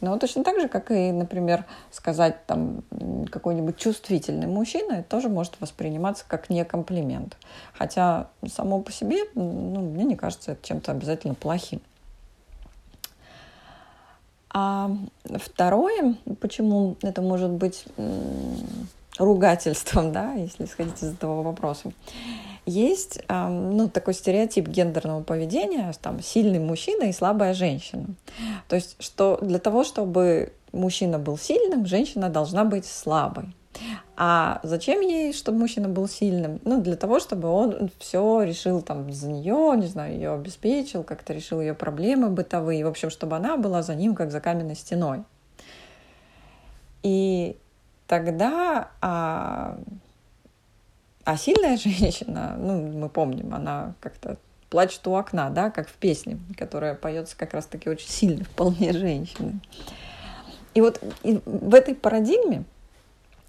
Но 0.00 0.18
точно 0.18 0.42
так 0.42 0.60
же, 0.60 0.66
как 0.66 0.90
и, 0.90 1.12
например, 1.12 1.66
сказать 1.92 2.46
там 2.46 2.82
какой-нибудь 3.30 3.76
чувствительный 3.76 4.48
мужчина, 4.48 4.94
это 4.94 5.08
тоже 5.08 5.28
может 5.28 5.60
восприниматься 5.60 6.24
как 6.26 6.50
не 6.50 6.64
комплимент. 6.64 7.36
Хотя 7.74 8.26
само 8.52 8.80
по 8.80 8.90
себе 8.90 9.18
ну, 9.52 9.80
мне 9.80 10.04
не 10.04 10.16
кажется 10.16 10.52
это 10.52 10.66
чем-то 10.66 10.92
обязательно 10.92 11.34
плохим. 11.34 11.80
А 14.54 14.90
второе, 15.24 16.16
почему 16.40 16.96
это 17.02 17.22
может 17.22 17.50
быть 17.50 17.86
ругательством, 19.18 20.12
да, 20.12 20.34
если 20.34 20.64
исходить 20.64 21.02
из 21.02 21.14
этого 21.14 21.42
вопроса, 21.42 21.92
есть 22.66 23.20
ну, 23.28 23.88
такой 23.88 24.14
стереотип 24.14 24.68
гендерного 24.68 25.22
поведения, 25.22 25.92
там 26.00 26.22
сильный 26.22 26.58
мужчина 26.58 27.04
и 27.04 27.12
слабая 27.12 27.54
женщина. 27.54 28.06
То 28.68 28.76
есть, 28.76 28.96
что 29.00 29.38
для 29.40 29.58
того, 29.58 29.84
чтобы 29.84 30.52
мужчина 30.72 31.18
был 31.18 31.38
сильным, 31.38 31.86
женщина 31.86 32.28
должна 32.28 32.64
быть 32.64 32.86
слабой. 32.86 33.54
А 34.24 34.60
зачем 34.62 35.00
ей, 35.00 35.32
чтобы 35.32 35.58
мужчина 35.58 35.88
был 35.88 36.06
сильным? 36.06 36.60
Ну, 36.64 36.80
для 36.80 36.94
того, 36.94 37.18
чтобы 37.18 37.48
он 37.48 37.90
все 37.98 38.44
решил 38.44 38.80
там 38.80 39.12
за 39.12 39.28
нее, 39.28 39.72
не 39.76 39.88
знаю, 39.88 40.14
ее 40.14 40.32
обеспечил, 40.32 41.02
как-то 41.02 41.32
решил 41.32 41.60
ее 41.60 41.74
проблемы 41.74 42.28
бытовые. 42.28 42.84
В 42.84 42.88
общем, 42.88 43.10
чтобы 43.10 43.34
она 43.34 43.56
была 43.56 43.82
за 43.82 43.96
ним, 43.96 44.14
как 44.14 44.30
за 44.30 44.40
каменной 44.40 44.76
стеной. 44.76 45.24
И 47.02 47.56
тогда 48.06 48.90
а, 49.00 49.76
а 51.24 51.36
сильная 51.36 51.76
женщина, 51.82 52.54
ну, 52.56 52.80
мы 52.92 53.08
помним, 53.08 53.52
она 53.52 53.94
как-то 53.98 54.36
плачет 54.70 55.04
у 55.08 55.16
окна, 55.16 55.50
да, 55.50 55.68
как 55.72 55.88
в 55.88 55.94
песне, 55.94 56.38
которая 56.56 56.94
поется 56.94 57.36
как 57.36 57.54
раз-таки 57.54 57.90
очень 57.90 58.08
сильно, 58.08 58.44
вполне 58.52 58.92
женщины. 58.92 59.58
И 60.74 60.80
вот 60.80 61.00
в 61.24 61.74
этой 61.74 61.96
парадигме 61.96 62.62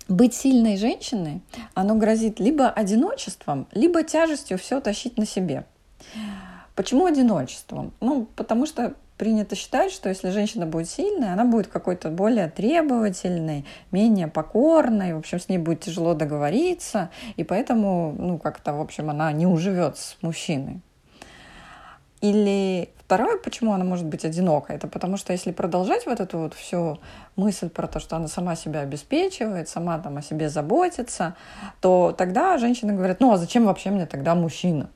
быть 0.08 0.34
сильной 0.34 0.78
женщиной, 0.78 1.42
оно 1.74 1.96
грозит 1.96 2.40
либо 2.40 2.70
одиночеством, 2.70 3.68
либо 3.72 4.04
тяжестью 4.04 4.58
все 4.58 4.82
тащить 4.82 5.18
на 5.18 5.26
себе. 5.26 5.66
Почему 6.76 7.06
одиночеством? 7.06 7.94
Ну, 8.00 8.28
потому 8.36 8.66
что 8.66 8.96
принято 9.18 9.56
считать, 9.56 9.92
что 9.92 10.10
если 10.10 10.32
женщина 10.32 10.66
будет 10.66 10.90
сильной, 10.90 11.32
она 11.32 11.46
будет 11.46 11.68
какой-то 11.68 12.10
более 12.10 12.50
требовательной, 12.50 13.66
менее 13.92 14.28
покорной, 14.28 15.14
в 15.14 15.20
общем, 15.20 15.40
с 15.40 15.50
ней 15.50 15.60
будет 15.60 15.82
тяжело 15.82 16.14
договориться, 16.14 17.10
и 17.38 17.44
поэтому, 17.44 18.16
ну, 18.18 18.38
как-то, 18.40 18.74
в 18.74 18.82
общем, 18.82 19.10
она 19.10 19.32
не 19.32 19.46
уживет 19.46 19.98
с 19.98 20.18
мужчиной. 20.22 20.82
Или 22.24 22.90
второе, 23.00 23.38
почему 23.38 23.74
она 23.74 23.84
может 23.84 24.06
быть 24.06 24.24
одинокой, 24.24 24.78
это 24.78 24.88
потому 24.88 25.18
что 25.18 25.34
если 25.34 25.52
продолжать 25.52 26.06
вот 26.06 26.22
эту 26.22 26.38
вот 26.38 26.54
всю 26.54 27.00
мысль 27.36 27.70
про 27.70 27.86
то, 27.86 28.00
что 28.00 28.16
она 28.16 28.30
сама 28.30 28.56
себя 28.56 28.80
обеспечивает, 28.80 29.68
сама 29.68 30.00
там 30.00 30.16
о 30.16 30.22
себе 30.22 30.48
заботится, 30.50 31.36
то 31.82 32.16
тогда 32.18 32.58
женщины 32.58 32.94
говорят, 32.94 33.20
ну 33.20 33.34
а 33.34 33.38
зачем 33.38 33.66
вообще 33.66 33.90
мне 33.90 34.06
тогда 34.06 34.36
мужчина? 34.36 34.90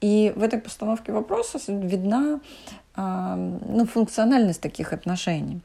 И 0.00 0.32
в 0.36 0.42
этой 0.44 0.60
постановке 0.60 1.10
вопроса 1.10 1.58
видна 1.66 2.38
ну, 2.96 3.86
функциональность 3.86 4.60
таких 4.60 4.92
отношений 4.92 5.62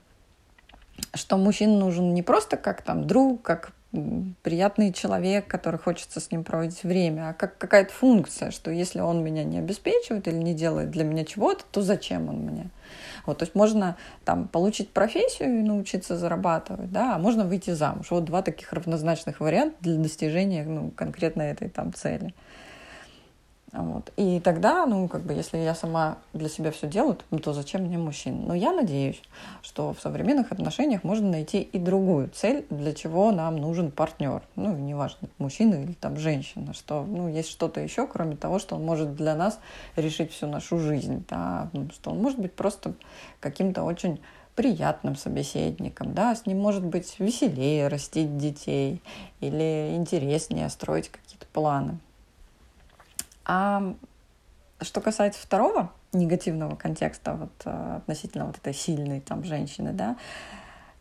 что 1.14 1.38
мужчина 1.38 1.78
нужен 1.78 2.16
не 2.16 2.24
просто 2.24 2.58
как 2.58 2.82
там 2.82 3.06
друг, 3.06 3.44
как 3.44 3.72
приятный 4.44 4.92
человек, 4.92 5.48
который 5.48 5.80
хочется 5.80 6.20
с 6.20 6.32
ним 6.32 6.44
проводить 6.44 6.84
время, 6.84 7.30
а 7.30 7.34
как 7.34 7.58
какая-то 7.58 7.94
функция, 7.94 8.52
что 8.52 8.70
если 8.70 9.00
он 9.00 9.24
меня 9.24 9.44
не 9.44 9.60
обеспечивает 9.60 10.28
или 10.28 10.36
не 10.36 10.54
делает 10.54 10.92
для 10.92 11.04
меня 11.04 11.24
чего-то, 11.24 11.64
то 11.72 11.82
зачем 11.82 12.30
он 12.30 12.38
мне? 12.40 12.70
Вот, 13.26 13.40
то 13.40 13.44
есть 13.44 13.56
можно 13.56 13.98
там 14.26 14.48
получить 14.48 14.90
профессию 14.90 15.60
и 15.60 15.64
научиться 15.64 16.18
зарабатывать, 16.18 16.92
да, 16.92 17.16
а 17.16 17.20
можно 17.20 17.46
выйти 17.46 17.72
замуж. 17.72 18.08
Вот 18.12 18.26
два 18.26 18.42
таких 18.42 18.72
равнозначных 18.74 19.40
варианта 19.40 19.76
для 19.82 19.98
достижения 19.98 20.64
ну, 20.64 20.92
конкретно 20.92 21.42
этой 21.42 21.70
там 21.70 21.94
цели. 21.94 22.34
Вот. 23.78 24.12
И 24.18 24.40
тогда, 24.40 24.88
ну, 24.88 25.08
как 25.08 25.22
бы, 25.22 25.34
если 25.34 25.58
я 25.60 25.76
сама 25.76 26.18
для 26.34 26.50
себя 26.50 26.72
все 26.72 26.88
делаю, 26.88 27.18
то, 27.44 27.54
зачем 27.54 27.84
мне 27.84 28.00
мужчина? 28.00 28.48
Но 28.48 28.56
я 28.56 28.72
надеюсь, 28.72 29.22
что 29.62 29.94
в 29.94 30.02
современных 30.02 30.52
отношениях 30.52 31.04
можно 31.04 31.30
найти 31.30 31.62
и 31.62 31.78
другую 31.78 32.30
цель, 32.30 32.66
для 32.72 32.94
чего 32.94 33.32
нам 33.32 33.58
нужен 33.58 33.92
партнер. 33.92 34.42
Ну, 34.56 34.76
неважно, 34.76 35.30
мужчина 35.38 35.76
или 35.76 35.94
там 35.94 36.18
женщина, 36.18 36.74
что 36.74 37.04
ну, 37.04 37.30
есть 37.30 37.50
что-то 37.50 37.80
еще, 37.80 38.08
кроме 38.08 38.36
того, 38.36 38.58
что 38.58 38.76
он 38.76 38.84
может 38.84 39.16
для 39.16 39.36
нас 39.36 39.60
решить 39.96 40.32
всю 40.32 40.48
нашу 40.48 40.80
жизнь. 40.80 41.24
Да? 41.30 41.70
Ну, 41.74 41.90
что 41.92 42.10
он 42.12 42.22
может 42.22 42.40
быть 42.40 42.54
просто 42.54 42.96
каким-то 43.40 43.84
очень 43.84 44.20
приятным 44.56 45.16
собеседником, 45.16 46.16
да, 46.16 46.34
с 46.34 46.48
ним 46.48 46.60
может 46.60 46.84
быть 46.84 47.20
веселее 47.20 47.90
растить 47.90 48.38
детей 48.38 49.04
или 49.40 49.94
интереснее 49.96 50.68
строить 50.70 51.10
какие-то 51.10 51.46
планы. 51.54 52.00
А 53.48 53.96
что 54.82 55.02
касается 55.02 55.42
второго 55.42 55.92
негативного 56.12 56.76
контекста 56.76 57.34
вот, 57.34 57.52
э, 57.66 57.96
относительно 57.98 58.46
вот 58.46 58.58
этой 58.58 58.74
сильной 58.74 59.22
там 59.22 59.44
женщины, 59.44 59.94
да, 59.94 60.18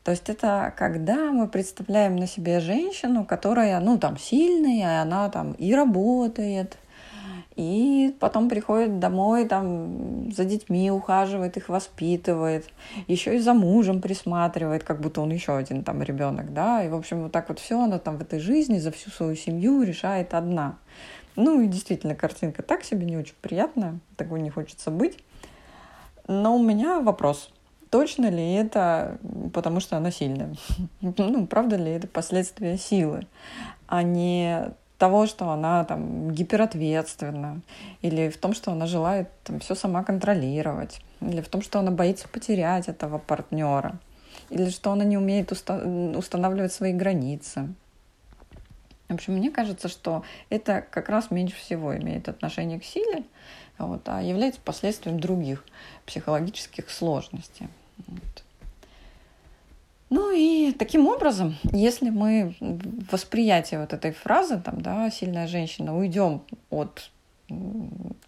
то 0.05 0.13
есть 0.13 0.29
это 0.29 0.73
когда 0.79 1.33
мы 1.33 1.49
представляем 1.49 2.15
на 2.15 2.29
себе 2.29 2.61
женщину, 2.61 3.25
которая, 3.25 3.81
ну, 3.81 3.99
там, 3.99 4.17
сильная, 4.17 5.03
она 5.03 5.29
там 5.31 5.55
и 5.55 5.75
работает, 5.75 6.79
и 7.57 8.15
потом 8.21 8.49
приходит 8.49 9.01
домой, 9.01 9.49
там, 9.49 10.31
за 10.31 10.45
детьми 10.45 10.93
ухаживает, 10.93 11.57
их 11.57 11.69
воспитывает, 11.69 12.69
еще 13.09 13.35
и 13.35 13.41
за 13.41 13.53
мужем 13.53 14.01
присматривает, 14.01 14.85
как 14.85 15.01
будто 15.01 15.23
он 15.23 15.31
еще 15.31 15.57
один 15.57 15.83
там 15.83 16.01
ребенок, 16.03 16.53
да, 16.53 16.85
и, 16.85 16.89
в 16.89 16.95
общем, 16.95 17.25
вот 17.25 17.33
так 17.33 17.49
вот 17.49 17.59
все 17.59 17.83
она 17.83 17.99
там 17.99 18.19
в 18.19 18.23
этой 18.23 18.39
жизни 18.39 18.79
за 18.79 18.93
всю 18.93 19.11
свою 19.11 19.35
семью 19.35 19.83
решает 19.83 20.35
одна. 20.35 20.77
Ну 21.37 21.61
и 21.61 21.67
действительно, 21.67 22.15
картинка 22.15 22.63
так 22.63 22.83
себе 22.83 23.07
не 23.07 23.17
очень 23.17 23.35
приятная, 23.41 23.99
такой 24.17 24.41
не 24.41 24.51
хочется 24.51 24.91
быть. 24.91 25.19
Но 26.27 26.57
у 26.57 26.63
меня 26.63 27.01
вопрос, 27.01 27.51
точно 27.91 28.29
ли 28.31 28.55
это 28.55 29.19
потому, 29.53 29.81
что 29.81 29.97
она 29.97 30.11
сильная? 30.11 30.55
Ну, 31.01 31.47
правда 31.47 31.77
ли 31.77 31.93
это 31.93 32.09
последствия 32.09 32.77
силы, 32.79 33.27
а 33.87 34.03
не 34.03 34.71
того, 34.99 35.27
что 35.27 35.51
она 35.51 35.85
там 35.85 36.31
гиперответственна, 36.31 37.61
или 38.01 38.31
в 38.31 38.39
том, 38.39 38.55
что 38.55 38.73
она 38.73 38.87
желает 38.87 39.29
там, 39.45 39.61
все 39.61 39.75
сама 39.75 40.03
контролировать, 40.03 41.01
или 41.21 41.41
в 41.41 41.49
том, 41.49 41.63
что 41.63 41.79
она 41.79 41.91
боится 41.91 42.29
потерять 42.29 42.89
этого 42.89 43.19
партнера, 43.19 43.99
или 44.49 44.71
что 44.71 44.93
она 44.93 45.05
не 45.05 45.19
умеет 45.19 45.53
уста- 45.53 45.83
устанавливать 46.17 46.73
свои 46.73 46.93
границы. 46.93 47.75
В 49.09 49.15
общем, 49.15 49.35
мне 49.35 49.51
кажется, 49.51 49.89
что 49.89 50.25
это 50.51 50.85
как 50.91 51.09
раз 51.09 51.31
меньше 51.31 51.57
всего 51.57 51.97
имеет 51.97 52.29
отношение 52.29 52.81
к 52.81 52.85
силе, 52.85 53.25
вот, 53.79 54.03
а 54.09 54.21
является 54.21 54.61
последствием 54.61 55.21
других 55.21 55.65
психологических 56.07 56.91
сложностей. 56.91 57.69
Вот. 58.07 58.45
Ну 60.09 60.31
и 60.33 60.73
таким 60.73 61.09
образом, 61.09 61.57
если 61.73 62.11
мы 62.11 62.55
в 62.61 63.13
восприятии 63.13 63.77
вот 63.77 63.93
этой 63.93 64.13
фразы, 64.13 64.61
там, 64.61 64.81
да, 64.81 65.11
сильная 65.11 65.49
женщина, 65.49 65.97
уйдем 65.97 66.43
от 66.71 67.11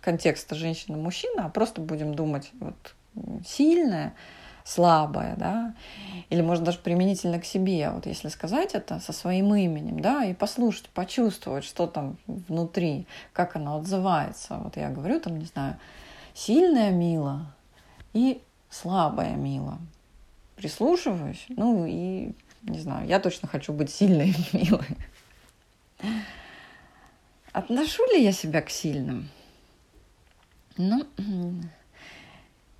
контекста 0.00 0.54
женщина-мужчина, 0.54 1.46
а 1.46 1.48
просто 1.48 1.80
будем 1.80 2.14
думать 2.14 2.50
вот 2.60 2.94
сильная, 3.46 4.14
слабая, 4.68 5.34
да, 5.36 5.74
или 6.28 6.42
может 6.42 6.62
даже 6.62 6.78
применительно 6.78 7.40
к 7.40 7.46
себе, 7.46 7.90
вот 7.90 8.04
если 8.04 8.28
сказать 8.28 8.74
это 8.74 9.00
со 9.00 9.14
своим 9.14 9.54
именем, 9.54 10.00
да, 10.00 10.26
и 10.26 10.34
послушать, 10.34 10.90
почувствовать, 10.90 11.64
что 11.64 11.86
там 11.86 12.18
внутри, 12.26 13.06
как 13.32 13.56
оно 13.56 13.78
отзывается. 13.78 14.58
Вот 14.58 14.76
я 14.76 14.90
говорю 14.90 15.20
там, 15.20 15.38
не 15.38 15.46
знаю, 15.46 15.78
сильная 16.34 16.90
мила 16.90 17.46
и 18.12 18.42
слабая 18.68 19.36
мила. 19.36 19.78
Прислушиваюсь, 20.56 21.46
ну 21.48 21.86
и, 21.86 22.32
не 22.62 22.78
знаю, 22.78 23.08
я 23.08 23.20
точно 23.20 23.48
хочу 23.48 23.72
быть 23.72 23.90
сильной 23.90 24.30
и 24.52 24.56
милой. 24.56 24.98
Отношу 27.52 28.04
ли 28.12 28.22
я 28.22 28.32
себя 28.32 28.60
к 28.60 28.68
сильным? 28.68 29.30
Ну, 30.76 31.06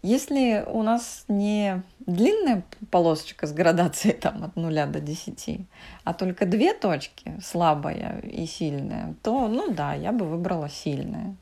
если 0.09 0.65
у 0.67 0.83
нас 0.83 1.25
не 1.29 1.83
длинная 2.07 2.63
полосочка 2.91 3.47
с 3.47 3.53
градацией 3.53 4.15
там, 4.15 4.45
от 4.45 4.57
нуля 4.57 4.87
до 4.87 5.01
десяти, 5.01 5.67
а 6.05 6.15
только 6.15 6.47
две 6.47 6.73
точки, 6.73 7.35
слабая 7.45 8.21
и 8.23 8.47
сильная, 8.47 9.15
то, 9.23 9.49
ну 9.49 9.73
да, 9.73 9.95
я 9.95 10.13
бы 10.13 10.25
выбрала 10.25 10.69
сильная. 10.69 11.37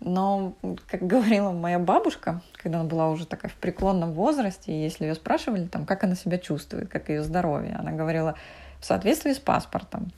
Но, 0.00 0.54
как 0.88 1.06
говорила 1.06 1.52
моя 1.52 1.78
бабушка, 1.78 2.40
когда 2.54 2.80
она 2.80 2.88
была 2.88 3.10
уже 3.10 3.26
такая 3.26 3.50
в 3.50 3.56
преклонном 3.56 4.12
возрасте, 4.12 4.82
если 4.82 5.04
ее 5.04 5.14
спрашивали, 5.14 5.66
там, 5.66 5.84
как 5.84 6.04
она 6.04 6.14
себя 6.14 6.38
чувствует, 6.38 6.88
как 6.88 7.10
ее 7.10 7.22
здоровье, 7.22 7.76
она 7.78 7.92
говорила 7.92 8.34
в 8.80 8.84
соответствии 8.86 9.32
с 9.32 9.38
паспортом. 9.38 10.10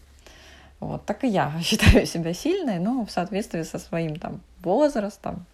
Вот 0.78 1.04
так 1.04 1.24
и 1.24 1.28
я 1.28 1.52
считаю 1.62 2.06
себя 2.06 2.32
сильной, 2.32 2.78
но 2.78 3.04
в 3.04 3.10
соответствии 3.10 3.62
со 3.62 3.78
своим 3.78 4.16
там 4.16 4.40
возрастом, 4.62 5.44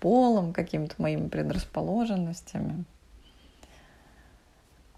полом, 0.00 0.52
какими-то 0.52 0.94
моими 0.98 1.28
предрасположенностями. 1.28 2.84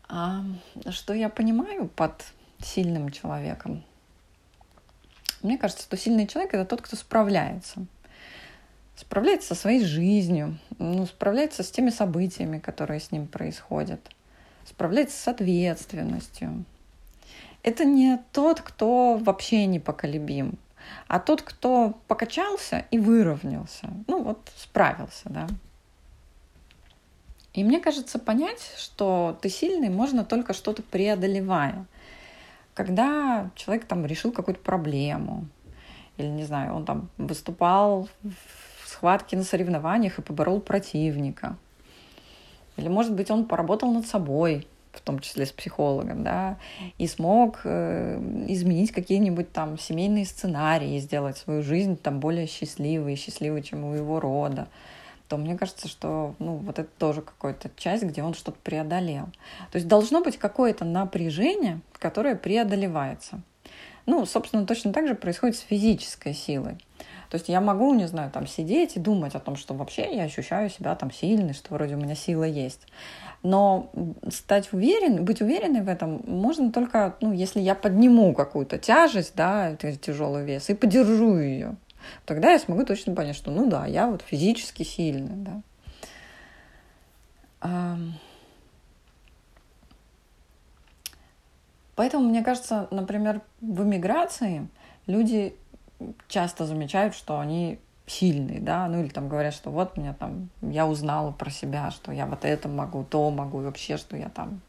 А 0.08 0.42
что 0.90 1.12
я 1.12 1.28
понимаю 1.28 1.88
под 1.88 2.24
сильным 2.62 3.10
человеком? 3.10 3.84
Мне 5.42 5.58
кажется, 5.58 5.84
что 5.84 5.96
сильный 5.96 6.26
человек 6.26 6.54
это 6.54 6.64
тот, 6.64 6.82
кто 6.82 6.96
справляется. 6.96 7.86
Справляется 8.96 9.54
со 9.54 9.60
своей 9.60 9.84
жизнью, 9.84 10.58
ну, 10.78 11.06
справляется 11.06 11.62
с 11.62 11.70
теми 11.70 11.90
событиями, 11.90 12.58
которые 12.58 12.98
с 12.98 13.12
ним 13.12 13.28
происходят, 13.28 14.00
справляется 14.66 15.16
с 15.16 15.28
ответственностью. 15.28 16.64
Это 17.62 17.84
не 17.84 18.18
тот, 18.32 18.60
кто 18.60 19.16
вообще 19.16 19.66
непоколебим, 19.66 20.58
а 21.06 21.18
тот, 21.18 21.42
кто 21.42 21.98
покачался 22.06 22.84
и 22.90 22.98
выровнялся, 22.98 23.88
ну 24.06 24.22
вот 24.22 24.50
справился, 24.56 25.28
да. 25.28 25.46
И 27.54 27.64
мне 27.64 27.80
кажется, 27.80 28.18
понять, 28.18 28.74
что 28.76 29.36
ты 29.40 29.48
сильный, 29.48 29.88
можно 29.88 30.24
только 30.24 30.52
что-то 30.52 30.82
преодолевая. 30.82 31.86
Когда 32.74 33.50
человек 33.56 33.86
там 33.86 34.06
решил 34.06 34.30
какую-то 34.30 34.60
проблему, 34.60 35.46
или, 36.18 36.26
не 36.26 36.44
знаю, 36.44 36.74
он 36.74 36.84
там 36.84 37.08
выступал 37.16 38.08
в 38.22 38.88
схватке 38.88 39.36
на 39.36 39.44
соревнованиях 39.44 40.18
и 40.18 40.22
поборол 40.22 40.60
противника. 40.60 41.56
Или, 42.76 42.88
может 42.88 43.14
быть, 43.14 43.30
он 43.30 43.44
поработал 43.44 43.92
над 43.92 44.06
собой, 44.06 44.66
в 44.92 45.00
том 45.00 45.18
числе 45.18 45.46
с 45.46 45.52
психологом, 45.52 46.24
да, 46.24 46.58
и 46.98 47.06
смог 47.06 47.60
э, 47.64 48.18
изменить 48.48 48.92
какие-нибудь 48.92 49.52
там 49.52 49.78
семейные 49.78 50.24
сценарии, 50.24 50.98
сделать 50.98 51.36
свою 51.38 51.62
жизнь 51.62 51.96
там 51.96 52.20
более 52.20 52.46
счастливой, 52.46 53.16
счастливой, 53.16 53.62
чем 53.62 53.84
у 53.84 53.94
его 53.94 54.20
рода, 54.20 54.68
то 55.28 55.36
мне 55.36 55.56
кажется, 55.56 55.88
что 55.88 56.34
ну, 56.38 56.56
вот 56.56 56.78
это 56.78 56.88
тоже 56.98 57.22
какая-то 57.22 57.70
часть, 57.76 58.02
где 58.02 58.22
он 58.22 58.34
что-то 58.34 58.58
преодолел. 58.62 59.26
То 59.70 59.76
есть 59.76 59.86
должно 59.86 60.22
быть 60.22 60.38
какое-то 60.38 60.84
напряжение, 60.84 61.80
которое 61.92 62.34
преодолевается. 62.34 63.42
Ну, 64.08 64.24
собственно, 64.24 64.64
точно 64.66 64.94
так 64.94 65.06
же 65.06 65.14
происходит 65.14 65.56
с 65.56 65.60
физической 65.60 66.32
силой. 66.32 66.78
То 67.28 67.34
есть 67.34 67.50
я 67.50 67.60
могу, 67.60 67.92
не 67.92 68.08
знаю, 68.08 68.30
там 68.30 68.46
сидеть 68.46 68.96
и 68.96 69.00
думать 69.00 69.34
о 69.34 69.38
том, 69.38 69.54
что 69.54 69.74
вообще 69.74 70.16
я 70.16 70.22
ощущаю 70.22 70.70
себя 70.70 70.94
там 70.94 71.12
сильной, 71.12 71.52
что 71.52 71.74
вроде 71.74 71.94
у 71.94 71.98
меня 71.98 72.14
сила 72.14 72.44
есть. 72.44 72.86
Но 73.42 73.90
стать 74.32 74.72
уверен, 74.72 75.26
быть 75.26 75.42
уверенной 75.42 75.82
в 75.82 75.88
этом 75.90 76.22
можно 76.26 76.72
только, 76.72 77.16
ну, 77.20 77.34
если 77.34 77.60
я 77.60 77.74
подниму 77.74 78.32
какую-то 78.32 78.78
тяжесть, 78.78 79.34
да, 79.34 79.76
тяжелый 79.76 80.42
вес, 80.46 80.70
и 80.70 80.74
подержу 80.74 81.36
ее. 81.36 81.76
Тогда 82.24 82.52
я 82.52 82.58
смогу 82.58 82.86
точно 82.86 83.14
понять, 83.14 83.36
что, 83.36 83.50
ну 83.50 83.68
да, 83.68 83.84
я 83.84 84.06
вот 84.06 84.22
физически 84.22 84.84
сильная, 84.84 85.62
да. 87.60 87.98
Поэтому, 91.98 92.28
мне 92.28 92.44
кажется, 92.44 92.86
например, 92.92 93.40
в 93.60 93.82
эмиграции 93.82 94.68
люди 95.08 95.56
часто 96.28 96.64
замечают, 96.64 97.12
что 97.12 97.40
они 97.40 97.80
сильный, 98.06 98.60
да, 98.60 98.86
ну 98.86 99.00
или 99.00 99.08
там 99.08 99.28
говорят, 99.28 99.52
что 99.52 99.70
вот 99.70 99.96
меня 99.96 100.14
там, 100.14 100.48
я 100.62 100.86
узнала 100.86 101.32
про 101.32 101.50
себя, 101.50 101.90
что 101.90 102.12
я 102.12 102.26
вот 102.26 102.44
это 102.44 102.68
могу, 102.68 103.02
то 103.02 103.28
могу, 103.32 103.62
и 103.62 103.64
вообще, 103.64 103.96
что 103.96 104.16
я 104.16 104.28
там 104.28 104.60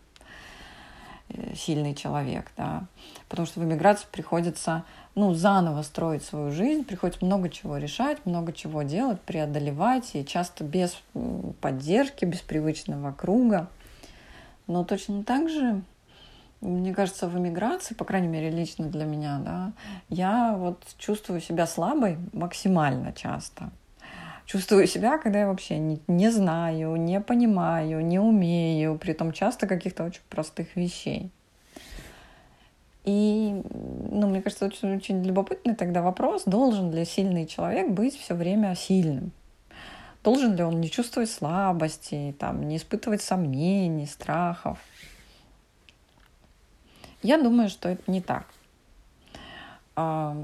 э, 1.29 1.53
сильный 1.53 1.93
человек, 1.93 2.51
да, 2.57 2.87
потому 3.27 3.45
что 3.45 3.59
в 3.59 3.63
эмиграции 3.63 4.07
приходится, 4.11 4.83
ну, 5.13 5.35
заново 5.35 5.83
строить 5.83 6.23
свою 6.23 6.51
жизнь, 6.51 6.83
приходится 6.83 7.23
много 7.23 7.51
чего 7.51 7.77
решать, 7.77 8.25
много 8.25 8.53
чего 8.53 8.81
делать, 8.81 9.21
преодолевать, 9.21 10.15
и 10.15 10.25
часто 10.25 10.63
без 10.63 10.99
поддержки, 11.61 12.25
без 12.25 12.39
привычного 12.39 13.11
круга, 13.11 13.67
но 14.65 14.83
точно 14.83 15.23
так 15.23 15.47
же 15.47 15.83
мне 16.61 16.93
кажется, 16.93 17.27
в 17.27 17.37
эмиграции, 17.37 17.93
по 17.93 18.05
крайней 18.05 18.27
мере, 18.27 18.49
лично 18.49 18.87
для 18.87 19.05
меня, 19.05 19.39
да, 19.39 19.71
я 20.09 20.55
вот 20.57 20.83
чувствую 20.97 21.41
себя 21.41 21.65
слабой 21.67 22.17
максимально 22.33 23.13
часто. 23.13 23.69
Чувствую 24.45 24.87
себя, 24.87 25.19
когда 25.19 25.39
я 25.39 25.47
вообще 25.47 25.77
не, 25.77 26.01
не 26.07 26.31
знаю, 26.31 26.95
не 26.95 27.21
понимаю, 27.21 28.03
не 28.03 28.19
умею, 28.19 28.97
при 28.97 29.13
том 29.13 29.31
часто 29.31 29.67
каких-то 29.67 30.03
очень 30.03 30.21
простых 30.27 30.75
вещей. 30.75 31.31
И, 33.05 33.61
ну, 34.11 34.27
мне 34.27 34.41
кажется, 34.41 34.65
очень, 34.65 34.95
очень 34.97 35.23
любопытный 35.23 35.75
тогда 35.75 36.01
вопрос, 36.01 36.43
должен 36.45 36.91
ли 36.91 37.05
сильный 37.05 37.45
человек 37.45 37.89
быть 37.91 38.19
все 38.19 38.33
время 38.33 38.75
сильным? 38.75 39.31
Должен 40.23 40.55
ли 40.55 40.63
он 40.63 40.81
не 40.81 40.89
чувствовать 40.89 41.31
слабости, 41.31 42.35
там, 42.37 42.67
не 42.67 42.77
испытывать 42.77 43.21
сомнений, 43.21 44.05
страхов? 44.05 44.79
Я 47.21 47.37
думаю, 47.37 47.69
что 47.69 47.89
это 47.89 48.09
не 48.09 48.21
так. 48.21 48.45
А, 49.95 50.35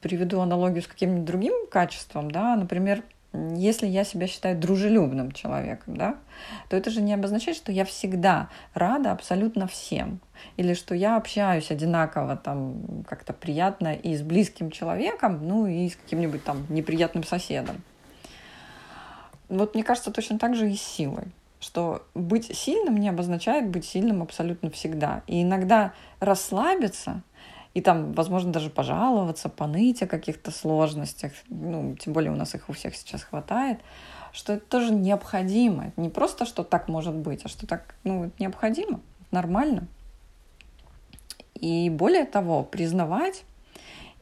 приведу 0.00 0.40
аналогию 0.40 0.82
с 0.82 0.86
каким-нибудь 0.86 1.24
другим 1.24 1.66
качеством, 1.70 2.30
да, 2.30 2.56
например, 2.56 3.02
если 3.32 3.86
я 3.86 4.04
себя 4.04 4.26
считаю 4.26 4.58
дружелюбным 4.58 5.32
человеком, 5.32 5.96
да, 5.96 6.16
то 6.68 6.76
это 6.76 6.90
же 6.90 7.02
не 7.02 7.12
обозначает, 7.12 7.56
что 7.56 7.70
я 7.70 7.84
всегда 7.84 8.48
рада 8.74 9.12
абсолютно 9.12 9.66
всем, 9.66 10.20
или 10.56 10.74
что 10.74 10.94
я 10.94 11.16
общаюсь 11.16 11.70
одинаково 11.70 12.36
там 12.36 13.04
как-то 13.06 13.32
приятно 13.32 13.94
и 13.94 14.16
с 14.16 14.22
близким 14.22 14.70
человеком, 14.70 15.46
ну 15.46 15.66
и 15.66 15.88
с 15.88 15.96
каким-нибудь 15.96 16.42
там 16.42 16.66
неприятным 16.70 17.22
соседом. 17.22 17.82
Вот 19.48 19.74
мне 19.74 19.84
кажется, 19.84 20.10
точно 20.10 20.38
так 20.38 20.56
же 20.56 20.70
и 20.70 20.76
с 20.76 20.82
силой 20.82 21.24
что 21.60 22.06
быть 22.14 22.56
сильным 22.56 22.96
не 22.96 23.08
обозначает 23.08 23.68
быть 23.68 23.84
сильным 23.84 24.22
абсолютно 24.22 24.70
всегда. 24.70 25.22
И 25.26 25.42
иногда 25.42 25.92
расслабиться 26.20 27.22
и 27.74 27.80
там, 27.80 28.12
возможно, 28.12 28.50
даже 28.52 28.70
пожаловаться, 28.70 29.48
поныть 29.48 30.02
о 30.02 30.06
каких-то 30.06 30.50
сложностях, 30.50 31.32
ну, 31.48 31.94
тем 31.96 32.12
более 32.12 32.32
у 32.32 32.34
нас 32.34 32.54
их 32.54 32.68
у 32.68 32.72
всех 32.72 32.96
сейчас 32.96 33.22
хватает, 33.22 33.78
что 34.32 34.54
это 34.54 34.66
тоже 34.66 34.92
необходимо. 34.92 35.86
Это 35.86 36.00
не 36.00 36.08
просто, 36.08 36.44
что 36.44 36.64
так 36.64 36.88
может 36.88 37.14
быть, 37.14 37.42
а 37.44 37.48
что 37.48 37.66
так, 37.66 37.94
ну, 38.04 38.30
необходимо, 38.38 39.00
нормально. 39.30 39.86
И 41.54 41.90
более 41.90 42.24
того, 42.24 42.62
признавать 42.62 43.44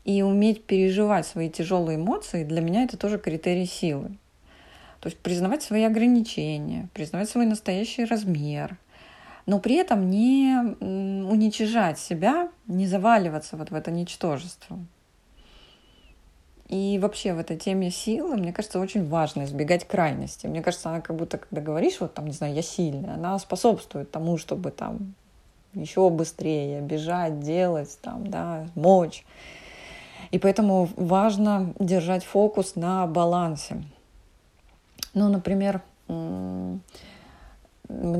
и 0.04 0.22
уметь 0.22 0.64
переживать 0.64 1.26
свои 1.26 1.48
тяжелые 1.48 1.96
эмоции, 1.96 2.44
для 2.44 2.60
меня 2.60 2.84
это 2.84 2.96
тоже 2.96 3.18
критерий 3.18 3.66
силы. 3.66 4.16
То 5.06 5.10
есть 5.10 5.22
признавать 5.22 5.62
свои 5.62 5.84
ограничения, 5.84 6.88
признавать 6.92 7.30
свой 7.30 7.46
настоящий 7.46 8.04
размер, 8.04 8.76
но 9.46 9.60
при 9.60 9.76
этом 9.76 10.10
не 10.10 10.74
уничижать 10.82 12.00
себя, 12.00 12.48
не 12.66 12.88
заваливаться 12.88 13.56
вот 13.56 13.70
в 13.70 13.74
это 13.76 13.92
ничтожество. 13.92 14.80
И 16.66 16.98
вообще 17.00 17.34
в 17.34 17.38
этой 17.38 17.56
теме 17.56 17.92
силы, 17.92 18.36
мне 18.36 18.52
кажется, 18.52 18.80
очень 18.80 19.08
важно 19.08 19.44
избегать 19.44 19.86
крайности. 19.86 20.48
Мне 20.48 20.60
кажется, 20.60 20.88
она 20.88 21.00
как 21.00 21.14
будто, 21.14 21.38
когда 21.38 21.60
говоришь, 21.60 22.00
вот 22.00 22.12
там, 22.12 22.26
не 22.26 22.32
знаю, 22.32 22.54
я 22.54 22.62
сильная, 22.62 23.14
она 23.14 23.38
способствует 23.38 24.10
тому, 24.10 24.38
чтобы 24.38 24.72
там 24.72 25.14
еще 25.72 26.10
быстрее 26.10 26.80
бежать, 26.80 27.38
делать, 27.38 27.96
там, 28.02 28.26
да, 28.26 28.66
мочь. 28.74 29.24
И 30.32 30.40
поэтому 30.40 30.88
важно 30.96 31.72
держать 31.78 32.24
фокус 32.24 32.74
на 32.74 33.06
балансе. 33.06 33.84
Ну, 35.16 35.30
например, 35.30 35.82
мне 36.08 36.78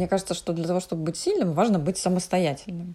кажется, 0.09 0.33
что 0.33 0.55
для 0.55 0.67
того, 0.67 0.81
чтобы 0.81 1.05
быть 1.05 1.19
сильным, 1.19 1.53
важно 1.53 1.79
быть 1.79 1.99
самостоятельным. 1.99 2.95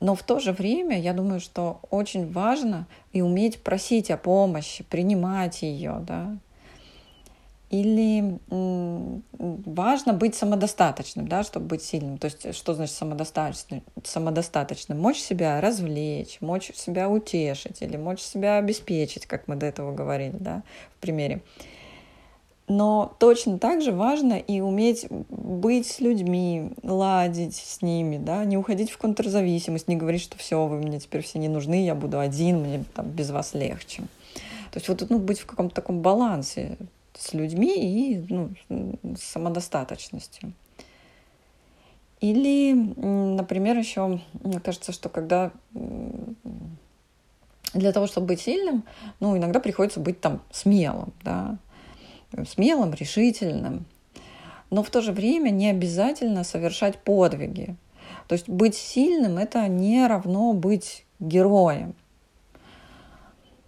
Но 0.00 0.14
в 0.14 0.22
то 0.22 0.38
же 0.38 0.52
время 0.52 1.00
я 1.00 1.14
думаю, 1.14 1.40
что 1.40 1.80
очень 1.90 2.30
важно 2.30 2.86
и 3.12 3.22
уметь 3.22 3.62
просить 3.62 4.10
о 4.10 4.18
помощи, 4.18 4.84
принимать 4.84 5.62
ее, 5.62 6.04
да. 6.06 6.36
Или 7.70 8.38
важно 9.38 10.12
быть 10.12 10.34
самодостаточным, 10.34 11.28
да, 11.28 11.42
чтобы 11.42 11.64
быть 11.64 11.82
сильным. 11.82 12.18
То 12.18 12.26
есть, 12.26 12.54
что 12.54 12.74
значит 12.74 12.96
самодостаточным? 12.96 13.82
Самодостаточным. 14.04 15.00
Мочь 15.00 15.20
себя 15.20 15.58
развлечь, 15.62 16.42
мочь 16.42 16.70
себя 16.74 17.08
утешить 17.08 17.80
или 17.80 17.96
мочь 17.96 18.20
себя 18.20 18.58
обеспечить, 18.58 19.24
как 19.24 19.48
мы 19.48 19.56
до 19.56 19.64
этого 19.64 19.94
говорили, 19.94 20.36
да, 20.38 20.62
в 20.98 21.00
примере. 21.00 21.40
Но 22.68 23.14
точно 23.20 23.58
так 23.58 23.80
же 23.80 23.92
важно 23.92 24.34
и 24.34 24.60
уметь 24.60 25.06
быть 25.10 25.86
с 25.86 26.00
людьми, 26.00 26.72
ладить 26.82 27.54
с 27.54 27.80
ними, 27.80 28.18
да, 28.18 28.44
не 28.44 28.56
уходить 28.56 28.90
в 28.90 28.98
контрзависимость, 28.98 29.86
не 29.86 29.94
говорить, 29.94 30.22
что 30.22 30.36
все, 30.36 30.66
вы 30.66 30.78
мне 30.78 30.98
теперь 30.98 31.22
все 31.22 31.38
не 31.38 31.48
нужны, 31.48 31.84
я 31.84 31.94
буду 31.94 32.18
один, 32.18 32.62
мне 32.62 32.84
там 32.94 33.06
без 33.08 33.30
вас 33.30 33.54
легче. 33.54 34.02
То 34.72 34.78
есть 34.78 34.88
вот 34.88 35.08
ну, 35.08 35.18
быть 35.20 35.38
в 35.38 35.46
каком-то 35.46 35.76
таком 35.76 36.00
балансе 36.00 36.76
с 37.14 37.32
людьми 37.34 37.72
и 37.72 38.26
ну, 38.28 38.50
с 39.16 39.22
самодостаточностью. 39.22 40.52
Или, 42.20 42.72
например, 42.72 43.78
еще, 43.78 44.20
мне 44.42 44.58
кажется, 44.58 44.90
что 44.90 45.08
когда 45.08 45.52
для 47.74 47.92
того, 47.92 48.06
чтобы 48.06 48.28
быть 48.28 48.40
сильным, 48.40 48.84
ну, 49.20 49.36
иногда 49.36 49.60
приходится 49.60 50.00
быть 50.00 50.20
там 50.20 50.40
смелым, 50.50 51.12
да, 51.22 51.58
смелым, 52.48 52.94
решительным. 52.94 53.86
Но 54.70 54.82
в 54.82 54.90
то 54.90 55.00
же 55.00 55.12
время 55.12 55.50
не 55.50 55.70
обязательно 55.70 56.44
совершать 56.44 56.98
подвиги. 56.98 57.76
То 58.28 58.34
есть 58.34 58.48
быть 58.48 58.74
сильным– 58.74 59.38
это 59.38 59.66
не 59.68 60.06
равно 60.06 60.52
быть 60.52 61.04
героем. 61.20 61.94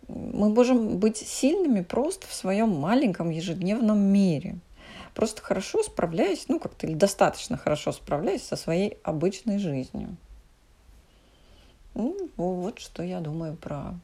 Мы 0.09 0.49
можем 0.49 0.99
быть 0.99 1.19
сильными 1.19 1.83
просто 1.83 2.27
в 2.27 2.35
своем 2.35 2.71
маленьком 2.71 3.31
ежедневном 3.31 3.99
мире. 3.99 4.57
Просто 5.15 5.43
хорошо 5.43 5.83
справляясь, 5.83 6.47
ну 6.49 6.59
как-то 6.59 6.87
или 6.87 6.95
достаточно 6.95 7.57
хорошо 7.57 7.93
справляясь 7.93 8.43
со 8.43 8.57
своей 8.57 8.99
обычной 9.03 9.59
жизнью. 9.59 10.17
Ну, 11.95 12.31
вот 12.37 12.79
что 12.79 13.03
я 13.03 13.21
думаю 13.21 13.57
про 13.57 13.99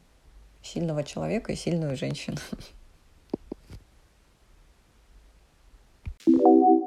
сильного 0.61 1.03
человека 1.03 1.53
и 1.53 1.55
сильную 1.55 1.95
женщину. 1.95 2.37
you 6.27 6.84